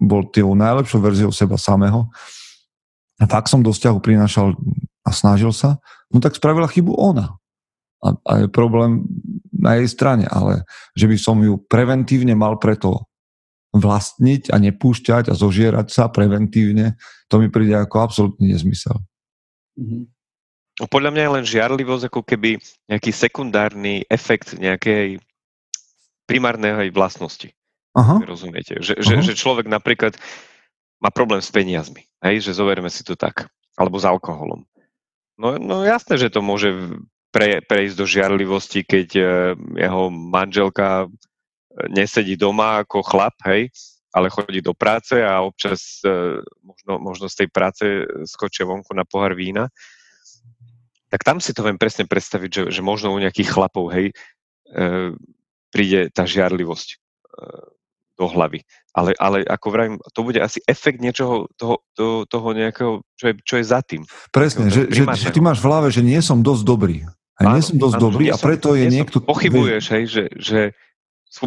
[0.02, 2.10] bol tým najlepšou verziou seba samého
[3.22, 4.58] a tak som do vzťahu prinášal
[5.06, 5.78] a snažil sa,
[6.10, 7.40] no tak spravila chybu ona.
[8.00, 9.04] a, a je problém
[9.52, 10.64] na jej strane, ale
[10.96, 13.10] že by som ju preventívne mal preto
[13.76, 16.98] vlastniť a nepúšťať a zožierať sa preventívne,
[17.30, 18.98] to mi príde ako absolútny nezmysel.
[19.78, 20.04] Mm-hmm.
[20.90, 22.56] Podľa mňa je len žiarlivosť ako keby
[22.88, 25.20] nejaký sekundárny efekt nejakej
[26.30, 27.50] primárnej vlastnosti.
[27.98, 28.22] Aha.
[28.22, 28.78] Rozumiete?
[28.78, 30.14] Že, že, že človek napríklad
[31.02, 32.06] má problém s peniazmi.
[32.22, 32.46] Hej?
[32.46, 33.50] Že zoberme si to tak.
[33.74, 34.70] Alebo s alkoholom.
[35.40, 36.70] No, no jasné, že to môže
[37.32, 39.24] pre, prejsť do žiarlivosti, keď e,
[39.88, 41.08] jeho manželka e,
[41.88, 43.72] nesedí doma ako chlap, hej,
[44.12, 47.86] ale chodí do práce a občas e, možno, možno z tej práce
[48.28, 49.72] skočia vonku na pohár vína,
[51.08, 54.12] tak tam si to viem presne predstaviť, že, že možno u nejakých chlapov, hej,
[55.70, 56.98] príde tá žiarlivosť
[58.20, 58.68] do hlavy.
[58.92, 63.34] Ale, ale ako vravím, to bude asi efekt niečoho, toho, toho, toho nejakého, čo je,
[63.48, 64.04] čo je za tým.
[64.36, 67.08] Presne, že, že, že ty máš v hlave, že nie som dosť dobrý.
[67.40, 69.24] A nie som dosť áno, dobrý a preto je niekto...
[69.24, 70.60] Pochybuješ, hej, že, že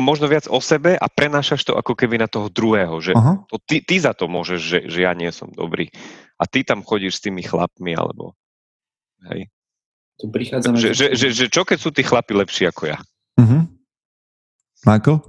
[0.00, 3.12] možno viac o sebe a prenášaš to ako keby na toho druhého, že
[3.52, 5.92] to ty, ty za to môžeš, že, že ja nie som dobrý.
[6.40, 8.32] A ty tam chodíš s tými chlapmi, alebo...
[9.28, 9.52] Hej.
[10.16, 10.80] Tu prichádzame...
[10.80, 12.98] Že, že, že, že čo keď sú tí chlapi lepší ako ja?
[13.36, 13.68] Uh-huh.
[14.82, 15.22] Michael?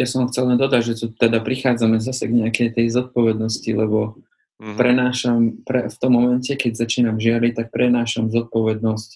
[0.00, 4.16] Ja som chcel len dodať, že tu teda prichádzame zase k nejakej tej zodpovednosti, lebo
[4.16, 4.76] uh-huh.
[4.80, 9.10] prenášam, pre, v tom momente, keď začínam žiariť, tak prenášam zodpovednosť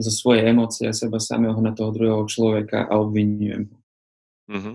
[0.00, 3.78] za svoje emócie a seba samého na toho druhého človeka a obvinujem ho.
[4.46, 4.74] Mm-hmm.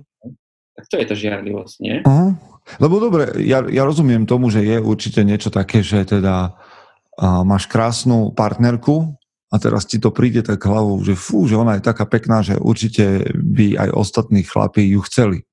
[0.72, 1.96] Tak to je tá žiarlivosť, nie?
[2.06, 2.32] Uh-huh.
[2.78, 7.66] Lebo dobre, ja, ja rozumiem tomu, že je určite niečo také, že teda uh, máš
[7.66, 9.18] krásnu partnerku
[9.52, 12.56] a teraz ti to príde tak hlavou, že fú, že ona je taká pekná, že
[12.56, 15.44] určite by aj ostatní chlapí ju chceli.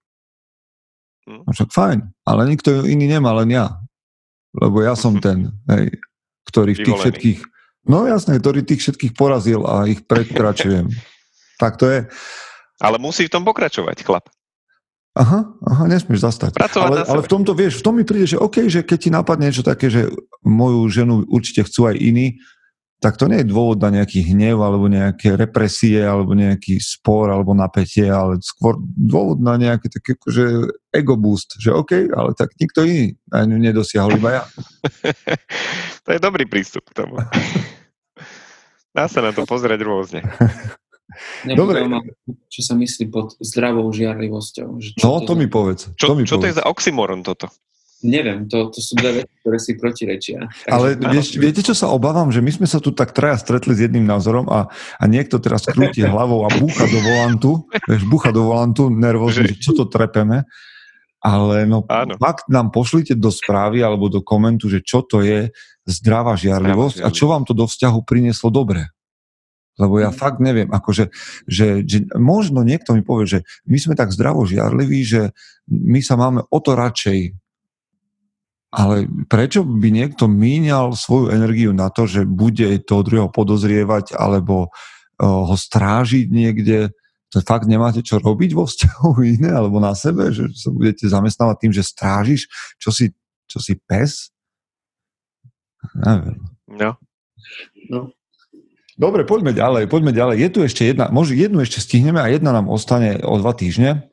[1.27, 1.43] Mm.
[1.43, 3.83] No však fajn, ale nikto iný nemá, len ja.
[4.55, 5.99] Lebo ja som ten, hej,
[6.47, 7.41] ktorý v tých všetkých
[7.89, 10.93] No jasné, ktorý tých všetkých porazil a ich prekračujem.
[11.63, 12.05] tak to je.
[12.85, 14.29] Ale musí v tom pokračovať, chlap.
[15.19, 16.63] Aha, aha, nesmieš zastať.
[16.79, 19.51] ale, ale v tomto, vieš, v tom mi príde, že OK, že keď ti napadne
[19.51, 20.07] niečo také, že
[20.47, 22.39] moju ženu určite chcú aj iní,
[22.99, 27.55] tak to nie je dôvod na nejaký hnev, alebo nejaké represie, alebo nejaký spor, alebo
[27.55, 32.83] napätie, ale skôr dôvod na nejaké také akože ego boost, že OK, ale tak nikto
[32.83, 34.45] iný ňu nedosiahol, iba ja.
[36.05, 37.23] to je dobrý prístup k tomu.
[38.97, 40.27] Dá sa na to pozrieť rôzne.
[41.47, 41.87] Dobre.
[42.51, 44.69] Čo sa myslí pod zdravou žiarlivosťou.
[44.83, 45.95] Že čo no, to, to mi povedz.
[45.95, 46.43] Čo, to, mi čo povedz.
[46.43, 47.47] to je za oxymoron toto?
[47.99, 50.39] Neviem, to, to sú dve veci, ktoré si protirečia.
[50.47, 52.31] Takže, Ale vieš, viete, čo sa obávam?
[52.31, 55.67] Že my sme sa tu tak traja stretli s jedným názorom a, a niekto teraz
[55.67, 60.47] krúti hlavou a búcha do volantu, vieš, búcha do volantu nervózne, že čo to trepeme.
[61.19, 62.15] Ale no Áno.
[62.23, 65.51] fakt nám pošlite do správy alebo do komentu, že čo to je
[65.83, 68.87] zdravá žiarlivosť a čo vám to do vzťahu prinieslo dobre.
[69.79, 70.17] Lebo ja mm.
[70.19, 71.11] fakt neviem, akože,
[71.47, 75.23] že, že možno niekto mi povie, že my sme tak zdravo žiarliví, že
[75.71, 77.35] my sa máme o to radšej.
[78.69, 84.69] Ale prečo by niekto míňal svoju energiu na to, že bude toho druhého podozrievať alebo
[84.69, 86.93] uh, ho strážiť niekde?
[87.33, 89.11] To fakt nemáte čo robiť vo vzťahu
[89.41, 90.29] iné alebo na sebe?
[90.29, 92.41] Že sa budete zamestnávať tým, že strážiš,
[92.77, 93.17] čo si,
[93.49, 94.29] čo si pes?
[95.97, 96.37] Neviem.
[96.69, 97.01] No.
[97.89, 98.13] no.
[98.99, 100.37] Dobre, poďme ďalej, poďme ďalej.
[100.43, 104.11] Je tu ešte jedna, možno jednu ešte stihneme a jedna nám ostane o dva týždne.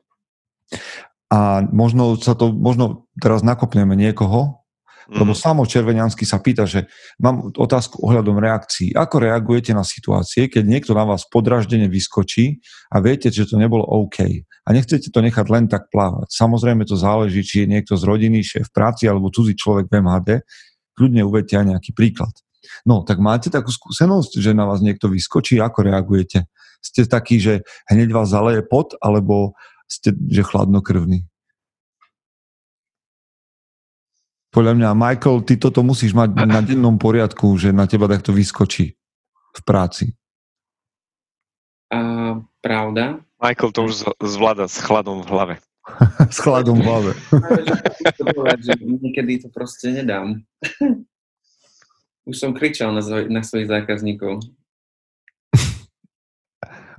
[1.26, 4.62] A možno sa to, možno teraz nakopneme niekoho,
[5.10, 5.18] mm.
[5.18, 6.86] lebo samo Červeniansky sa pýta, že
[7.18, 8.94] mám otázku ohľadom reakcií.
[8.94, 12.62] Ako reagujete na situácie, keď niekto na vás podraždene vyskočí
[12.94, 16.30] a viete, že to nebolo OK a nechcete to nechať len tak plávať.
[16.30, 20.30] Samozrejme to záleží, či je niekto z rodiny, šéf práci alebo cudzí človek v MHD.
[20.98, 22.34] Kľudne uvedte aj nejaký príklad.
[22.82, 26.50] No, tak máte takú skúsenosť, že na vás niekto vyskočí, ako reagujete?
[26.82, 29.54] Ste takí, že hneď vás zaleje pot, alebo
[29.86, 31.26] ste, že chladnokrvný?
[34.54, 38.96] Podľa mňa, Michael, ty toto musíš mať na dennom poriadku, že na teba takto vyskočí
[39.52, 40.16] v práci.
[41.92, 43.20] A, pravda.
[43.36, 45.54] Michael to už zvláda s chladom v hlave.
[46.34, 47.12] s chladom v hlave.
[48.80, 50.42] Niekedy to proste nedám.
[52.26, 54.42] Už som kričal na, na svojich zákazníkov.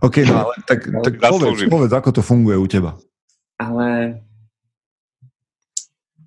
[0.01, 2.91] OK, no ale tak, tak povedz, povedz, ako to funguje u teba.
[3.57, 4.21] Ale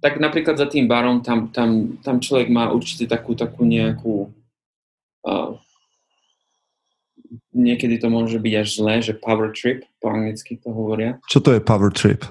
[0.01, 4.33] tak napríklad za tým barom, tam, tam, tam človek má určite takú, takú nejakú
[5.29, 5.55] uh,
[7.55, 11.19] niekedy to môže byť až zlé, že power trip, po anglicky to hovoria.
[11.29, 12.27] Čo to je power trip?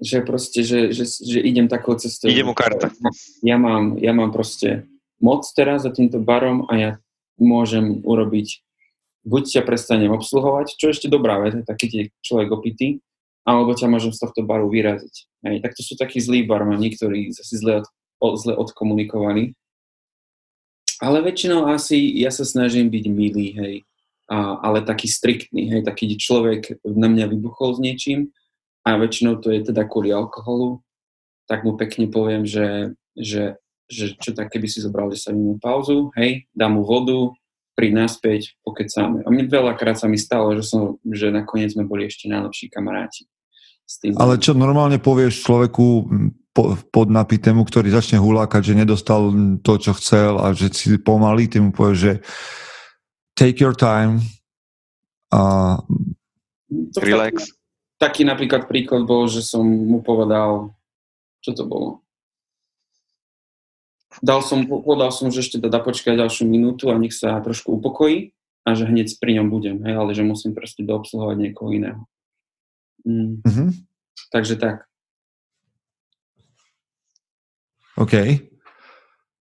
[0.00, 2.32] Že proste, že, že, že idem takou cestou.
[2.32, 2.88] Idem o karta.
[3.44, 4.88] Ja mám, ja mám proste
[5.20, 6.90] moc teraz za týmto barom a ja
[7.36, 8.64] môžem urobiť
[9.24, 13.04] buď ťa prestanem obsluhovať, čo je ešte dobrá vec, taký tie človek opitý,
[13.44, 15.14] alebo ťa môžem z tohto baru vyraziť.
[15.48, 17.84] Hej, tak to sú takí zlí barmani, ktorí zase zle,
[18.20, 19.56] od, zle odkomunikovali.
[21.00, 23.74] Ale väčšinou asi ja sa snažím byť milý, hej,
[24.28, 28.28] a, ale taký striktný, hej, taký človek na mňa vybuchol s niečím
[28.84, 30.84] a väčšinou to je teda kvôli alkoholu,
[31.48, 33.56] tak mu pekne poviem, že, že,
[33.88, 37.32] že čo tak, keby si zobral 10 minút pauzu, hej, dám mu vodu,
[37.80, 39.24] príď naspäť, pokecáme.
[39.24, 43.24] A mne veľakrát sa mi stalo, že, som, že nakoniec sme boli ešte najlepší kamaráti.
[43.88, 45.86] tým, Ale čo normálne povieš človeku
[46.52, 49.32] po, podnapitému, ktorý začne hulákať, že nedostal
[49.64, 52.12] to, čo chcel a že si pomalý, ty mu povieš, že
[53.32, 54.20] take your time
[55.32, 55.80] a
[57.00, 57.48] relax.
[57.48, 57.56] Taký,
[57.96, 60.76] taký napríklad príklad bol, že som mu povedal,
[61.40, 62.04] čo to bolo?
[64.18, 68.34] Dal som, povedal som, že ešte teda počkať ďalšiu minútu a nech sa trošku upokojí
[68.66, 72.02] a že hneď pri ňom budem, hej, ale že musím proste doobsluhovať niekoho iného.
[73.06, 73.40] Mm.
[73.46, 73.68] Mm-hmm.
[74.34, 74.84] Takže tak.
[77.96, 78.14] OK.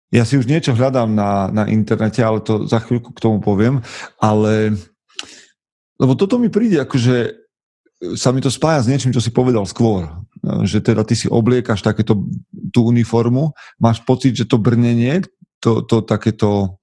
[0.08, 3.84] Ja si už niečo hľadám na, na internete, ale to za chvíľku k tomu poviem,
[4.20, 4.76] ale
[5.98, 7.34] lebo toto mi príde akože
[8.14, 10.06] sa mi to spája s niečím, čo si povedal skôr.
[10.48, 12.24] Že teda ty si obliekaš takéto
[12.72, 15.26] tú uniformu, máš pocit, že to brnenie,
[15.60, 16.80] to, to takéto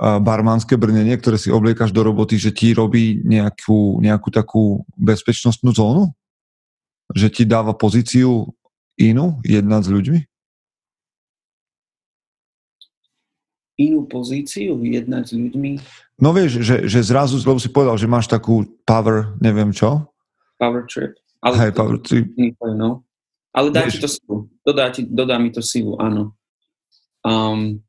[0.00, 6.10] barmanské brnenie, ktoré si obliekaš do roboty, že ti robí nejakú, nejakú takú bezpečnostnú zónu?
[7.14, 8.50] Že ti dáva pozíciu
[8.98, 10.18] inú, jedna s ľuďmi?
[13.74, 15.82] Inú pozíciu, jedna s ľuďmi?
[16.18, 20.14] No vieš, že, že zrazu, lebo si povedal, že máš takú power, neviem čo,
[20.58, 21.14] Power Trip.
[21.44, 22.32] Ale hey, Power Trip.
[22.64, 23.04] No.
[23.52, 24.48] Ale dá ti to silu.
[24.64, 26.32] Dodá, ti, dodá mi to silu, áno.
[27.20, 27.84] Um,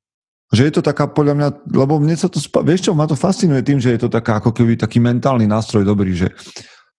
[0.53, 3.66] že je to taká, podľa mňa, lebo mne sa to, vieš čo, ma to fascinuje
[3.66, 6.30] tým, že je to taká ako keby taký mentálny nástroj dobrý, že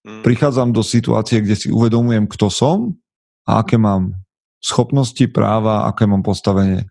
[0.02, 0.26] mm.
[0.26, 2.98] prichádzam do situácie, kde si uvedomujem, kto som
[3.46, 4.18] a aké mám
[4.58, 6.90] schopnosti, práva, aké mám postavenie.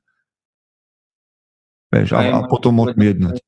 [1.91, 3.43] Vieš, a, a, a potom môžem jednať.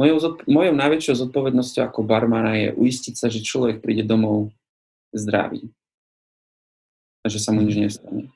[0.00, 4.50] Mojou, mojou najväčšou zodpovednosťou ako barmana je uistiť sa, že človek príde domov
[5.14, 5.70] zdravý.
[7.22, 8.32] A že sa mu nič nestane.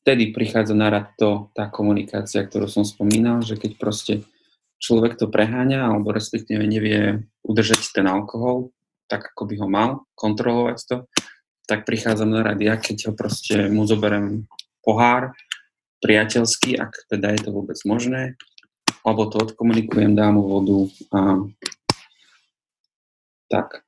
[0.00, 4.14] Vtedy prichádza na rad to, tá komunikácia, ktorú som spomínal, že keď proste
[4.78, 8.70] človek to preháňa alebo respektíve nevie udržať ten alkohol
[9.08, 10.96] tak, ako by ho mal, kontrolovať to,
[11.64, 14.44] tak prichádzam na rad ja, keď ho proste mu zoberiem
[14.84, 15.32] pohár,
[16.04, 18.38] priateľský, ak teda je to vôbec možné,
[19.02, 20.78] alebo to odkomunikujem, dám mu vodu
[21.10, 21.20] a
[23.48, 23.87] tak.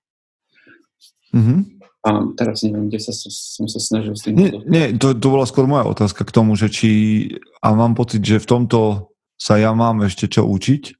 [1.30, 1.60] Mm-hmm.
[2.00, 4.32] A teraz neviem, kde sa som sa snažil s tým...
[4.32, 6.90] Nie, nie to, to bola skôr moja otázka k tomu, že či...
[7.60, 10.96] A mám pocit, že v tomto sa ja mám ešte čo učiť.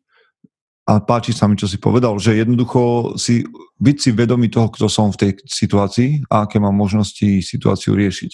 [0.90, 3.46] A páči sa mi, čo si povedal, že jednoducho si,
[3.80, 8.32] byť si vedomý toho, kto som v tej situácii a aké mám možnosti situáciu riešiť.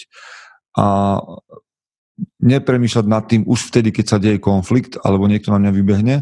[0.81, 1.21] A
[2.41, 6.17] nepremýšľať nad tým už vtedy, keď sa deje konflikt alebo niekto na mňa vybehne,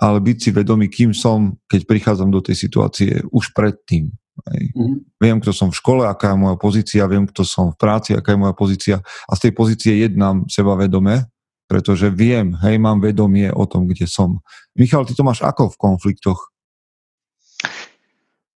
[0.00, 4.10] ale byť si vedomý, kým som, keď prichádzam do tej situácie už predtým.
[4.34, 5.22] Mm-hmm.
[5.22, 8.34] Viem, kto som v škole, aká je moja pozícia, viem, kto som v práci, aká
[8.34, 8.96] je moja pozícia
[9.30, 11.30] a z tej pozície jednám seba vedome,
[11.70, 14.42] pretože viem, hej, mám vedomie o tom, kde som.
[14.74, 16.50] Michal, ty to máš ako v konfliktoch?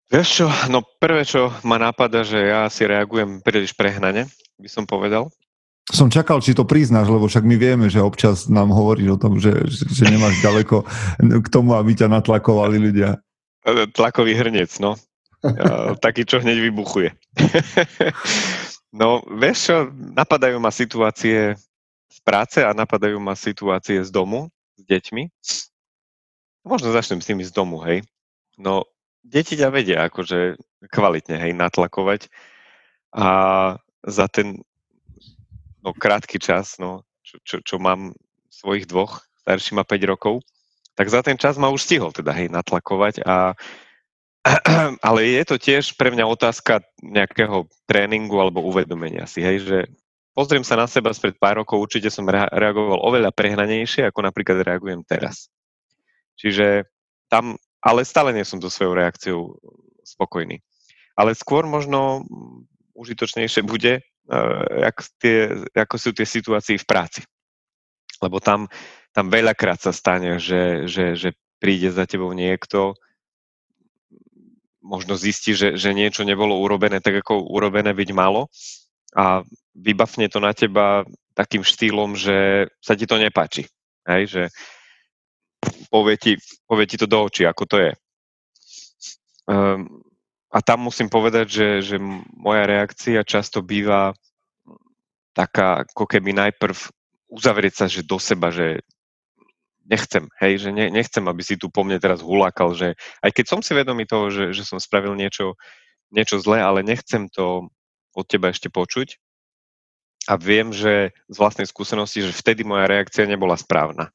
[0.09, 4.26] Vieš čo, no prvé, čo ma napadá, že ja si reagujem príliš prehnane,
[4.59, 5.31] by som povedal
[5.89, 9.41] som čakal, či to priznáš, lebo však my vieme, že občas nám hovoríš o tom,
[9.41, 10.85] že, že, nemáš ďaleko
[11.41, 13.16] k tomu, aby ťa natlakovali ľudia.
[13.97, 15.01] Tlakový hrnec, no.
[16.05, 17.14] Taký, čo hneď vybuchuje.
[19.01, 21.55] no, vieš napadajú ma situácie
[22.09, 25.22] z práce a napadajú ma situácie z domu s deťmi.
[26.66, 28.03] Možno začnem s tými z domu, hej.
[28.59, 28.84] No,
[29.22, 30.59] deti ťa vedia akože
[30.91, 32.26] kvalitne, hej, natlakovať.
[33.14, 33.28] A
[34.05, 34.61] za ten
[35.80, 38.12] no, krátky čas, no, čo, čo, čo mám
[38.51, 40.43] svojich dvoch, starší má 5 rokov,
[40.99, 43.55] tak za ten čas ma už stihol teda, hej, natlakovať a
[45.09, 49.79] ale je to tiež pre mňa otázka nejakého tréningu alebo uvedomenia si, hej, že
[50.33, 55.05] pozriem sa na seba spred pár rokov, určite som reagoval oveľa prehnanejšie, ako napríklad reagujem
[55.05, 55.53] teraz.
[56.39, 56.87] Čiže
[57.27, 59.59] tam, ale stále nie som so svojou reakciou
[60.07, 60.63] spokojný.
[61.19, 62.23] Ale skôr možno
[62.95, 64.07] užitočnejšie bude
[64.79, 65.37] jak tie,
[65.73, 67.21] ako sú tie situácie v práci.
[68.21, 68.69] Lebo tam,
[69.15, 71.29] tam veľakrát sa stane, že, že, že
[71.59, 72.95] príde za tebou niekto,
[74.89, 78.49] možno zistí, že, že niečo nebolo urobené tak, ako urobené byť malo
[79.12, 79.45] a
[79.76, 81.05] vybafne to na teba
[81.36, 83.68] takým štýlom, že sa ti to nepáči.
[84.09, 84.43] Hej, že
[85.93, 86.32] povie ti,
[86.64, 87.93] povie ti to do očí, ako to je.
[89.45, 90.01] Um,
[90.49, 91.97] a tam musím povedať, že, že
[92.32, 94.16] moja reakcia často býva
[95.36, 96.76] taká, ako keby najprv
[97.28, 98.80] uzavrieť sa že do seba, že
[99.89, 103.45] nechcem, hej, že ne, nechcem, aby si tu po mne teraz hulákal, že aj keď
[103.49, 105.57] som si vedomý toho, že, že som spravil niečo,
[106.12, 107.72] niečo zlé, ale nechcem to
[108.12, 109.16] od teba ešte počuť
[110.28, 114.12] a viem, že z vlastnej skúsenosti, že vtedy moja reakcia nebola správna.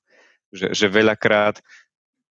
[0.53, 1.57] Že, že veľakrát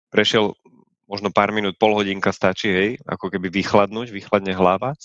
[0.08, 0.56] prešiel
[1.04, 4.96] možno pár minút, pol hodinka stačí, hej, ako keby vychladnúť, vychladne hlava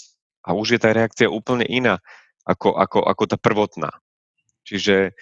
[0.41, 1.99] a už je tá reakcia úplne iná
[2.47, 3.91] ako, ako, ako tá prvotná.
[4.65, 5.13] Čiže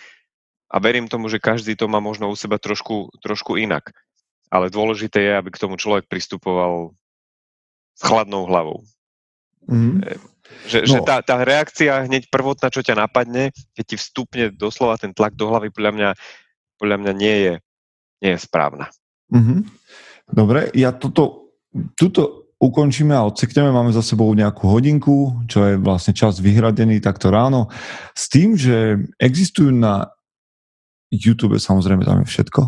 [0.70, 3.90] a verím tomu, že každý to má možno u seba trošku, trošku inak.
[4.54, 6.94] Ale dôležité je, aby k tomu človek pristupoval
[7.98, 8.86] s chladnou hlavou.
[9.66, 10.02] Mm.
[10.66, 10.90] Že, no.
[10.90, 15.38] že tá, tá reakcia hneď prvotná, čo ťa napadne, keď ti vstupne doslova ten tlak
[15.38, 16.10] do hlavy, podľa mňa,
[16.82, 17.54] podľa mňa nie, je,
[18.26, 18.90] nie je správna.
[19.30, 19.60] Mm-hmm.
[20.34, 21.54] Dobre, ja toto,
[21.94, 27.30] tuto ukončíme a odsekneme, máme za sebou nejakú hodinku, čo je vlastne čas vyhradený takto
[27.30, 27.70] ráno,
[28.18, 30.12] s tým, že existujú na
[31.10, 32.62] YouTube samozrejme tam je všetko.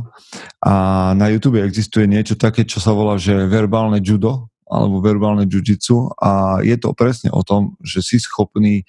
[0.65, 0.73] A
[1.13, 6.63] na YouTube existuje niečo také, čo sa volá, že verbálne judo alebo verbálne jiu a
[6.63, 8.87] je to presne o tom, že si schopný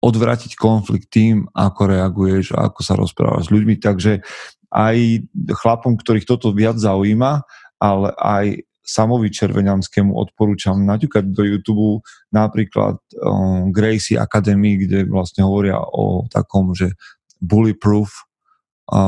[0.00, 3.80] odvratiť konflikt tým, ako reaguješ a ako sa rozprávaš s ľuďmi.
[3.80, 4.20] Takže
[4.70, 4.96] aj
[5.60, 7.42] chlapom, ktorých toto viac zaujíma,
[7.80, 8.46] ale aj
[8.80, 12.02] Samovi Červeňanskému odporúčam naťukať do YouTube
[12.32, 16.96] napríklad um, Gracie Academy, kde vlastne hovoria o takom, že
[17.38, 18.29] bullyproof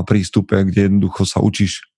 [0.07, 1.93] prístupe, kde jednoducho sa učíš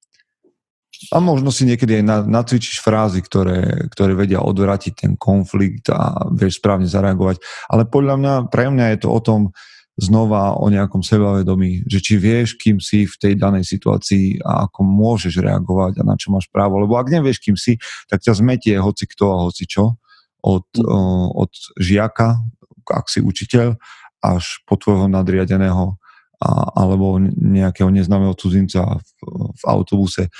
[1.13, 6.63] a možno si niekedy aj nacvičíš frázy, ktoré, ktoré vedia odvratiť ten konflikt a vieš
[6.63, 7.43] správne zareagovať.
[7.69, 9.41] Ale podľa mňa, pre mňa je to o tom
[9.95, 14.83] znova o nejakom sebavedomí, že či vieš, kým si v tej danej situácii a ako
[14.83, 16.83] môžeš reagovať a na čo máš právo.
[16.83, 17.79] Lebo ak nevieš, kým si,
[18.11, 19.99] tak ťa zmetie hoci kto a hoci čo.
[20.45, 21.29] Od, mm.
[21.41, 22.43] od žiaka,
[22.85, 23.79] ak si učiteľ,
[24.25, 26.01] až po tvojho nadriadeného
[26.41, 29.09] a, alebo nejakého neznámeho cudzinca v,
[29.55, 30.31] v autobuse.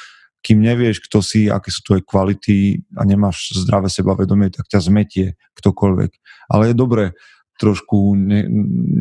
[0.45, 5.41] Kým nevieš, kto si, aké sú tvoje kvality a nemáš zdravé sebavedomie, tak ťa zmetie
[5.57, 6.11] ktokoľvek.
[6.53, 7.17] Ale je dobré
[7.57, 8.45] trošku ne,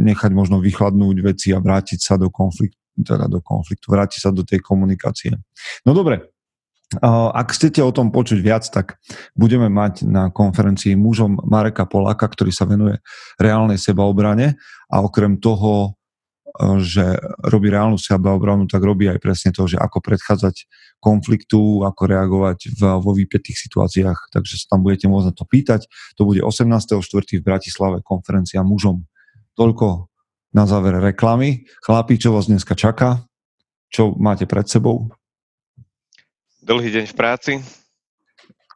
[0.08, 4.46] nechať možno vychladnúť veci a vrátiť sa do konfliktu, teda do konfliktu, vrátiť sa do
[4.46, 5.36] tej komunikácie.
[5.84, 6.32] No dobre,
[7.34, 9.02] ak chcete o tom počuť viac, tak
[9.34, 13.02] budeme mať na konferencii mužom Mareka Poláka, ktorý sa venuje
[13.42, 14.62] reálnej sebaobrane
[14.94, 15.98] a okrem toho
[16.86, 20.70] že robí reálnu sebaobranu, tak robí aj presne to, že ako predchádzať
[21.02, 24.30] konfliktu, ako reagovať v, vo výpetých situáciách.
[24.30, 25.90] Takže sa tam budete môcť na to pýtať.
[26.22, 27.42] To bude 18.4.
[27.42, 29.10] v Bratislave konferencia mužom.
[29.58, 30.14] Toľko
[30.54, 31.66] na záver reklamy.
[31.82, 33.26] Chlapí, čo vás dneska čaká?
[33.90, 35.10] Čo máte pred sebou?
[36.62, 37.52] Dlhý deň v práci.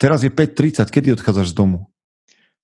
[0.01, 0.89] Teraz je 5.30.
[0.89, 1.89] Kedy odchádzaš z domu?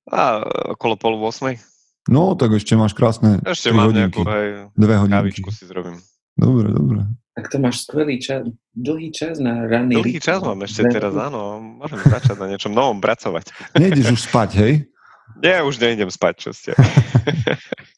[0.10, 0.44] A,
[0.76, 1.73] okolo pol 8.
[2.12, 4.20] No, tak ešte máš krásne Ešte mám hodinky.
[4.20, 4.46] nejakú aj
[4.76, 5.40] Dve hodinky.
[5.56, 5.98] si zrobím.
[6.36, 7.00] Dobre, dobre.
[7.34, 8.46] Tak to máš skvelý čas,
[8.78, 11.58] dlhý čas na ranný Dlhý čas mám ešte teraz, áno.
[11.82, 13.50] Môžem začať na niečom novom pracovať.
[13.82, 14.74] Nejdeš už spať, hej?
[15.42, 16.72] Nie, už nejdem spať, čo ste.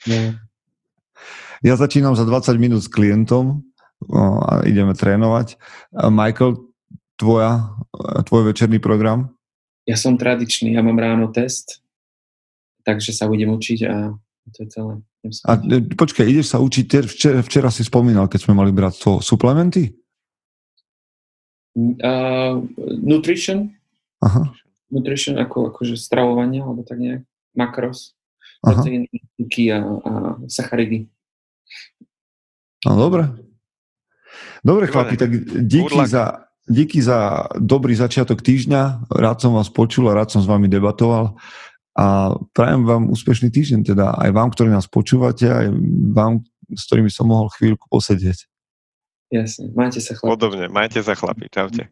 [1.68, 3.60] ja začínam za 20 minút s klientom
[4.08, 5.60] a ideme trénovať.
[5.92, 6.64] Michael,
[7.20, 7.76] tvoja,
[8.24, 9.36] tvoj večerný program?
[9.84, 11.85] Ja som tradičný, ja mám ráno test,
[12.86, 14.14] takže sa budem učiť a
[14.54, 14.94] to je celé.
[15.50, 19.12] A e, počkaj, ideš sa učiť, včera, včera si spomínal, keď sme mali brať to,
[19.26, 19.98] suplementy?
[21.76, 22.64] Uh,
[23.02, 23.74] nutrition.
[24.22, 24.54] Aha.
[24.94, 27.22] Nutrition ako, akože stravovanie, alebo tak nejak.
[27.58, 28.14] Makros.
[28.62, 30.12] Proteíny, tuky a, a
[30.48, 31.10] sacharidy.
[32.86, 33.28] No dobre.
[34.66, 35.30] Dobre chlapi, tak
[35.68, 39.10] díky za, díky za dobrý začiatok týždňa.
[39.10, 41.38] Rád som vás počul a rád som s vami debatoval
[41.96, 45.72] a prajem vám úspešný týždeň, teda aj vám, ktorí nás počúvate, aj
[46.12, 46.44] vám,
[46.76, 48.52] s ktorými som mohol chvíľku posedieť.
[49.32, 50.32] Jasne, majte sa chlapi.
[50.36, 51.88] Podobne, majte sa chlapi, čaute.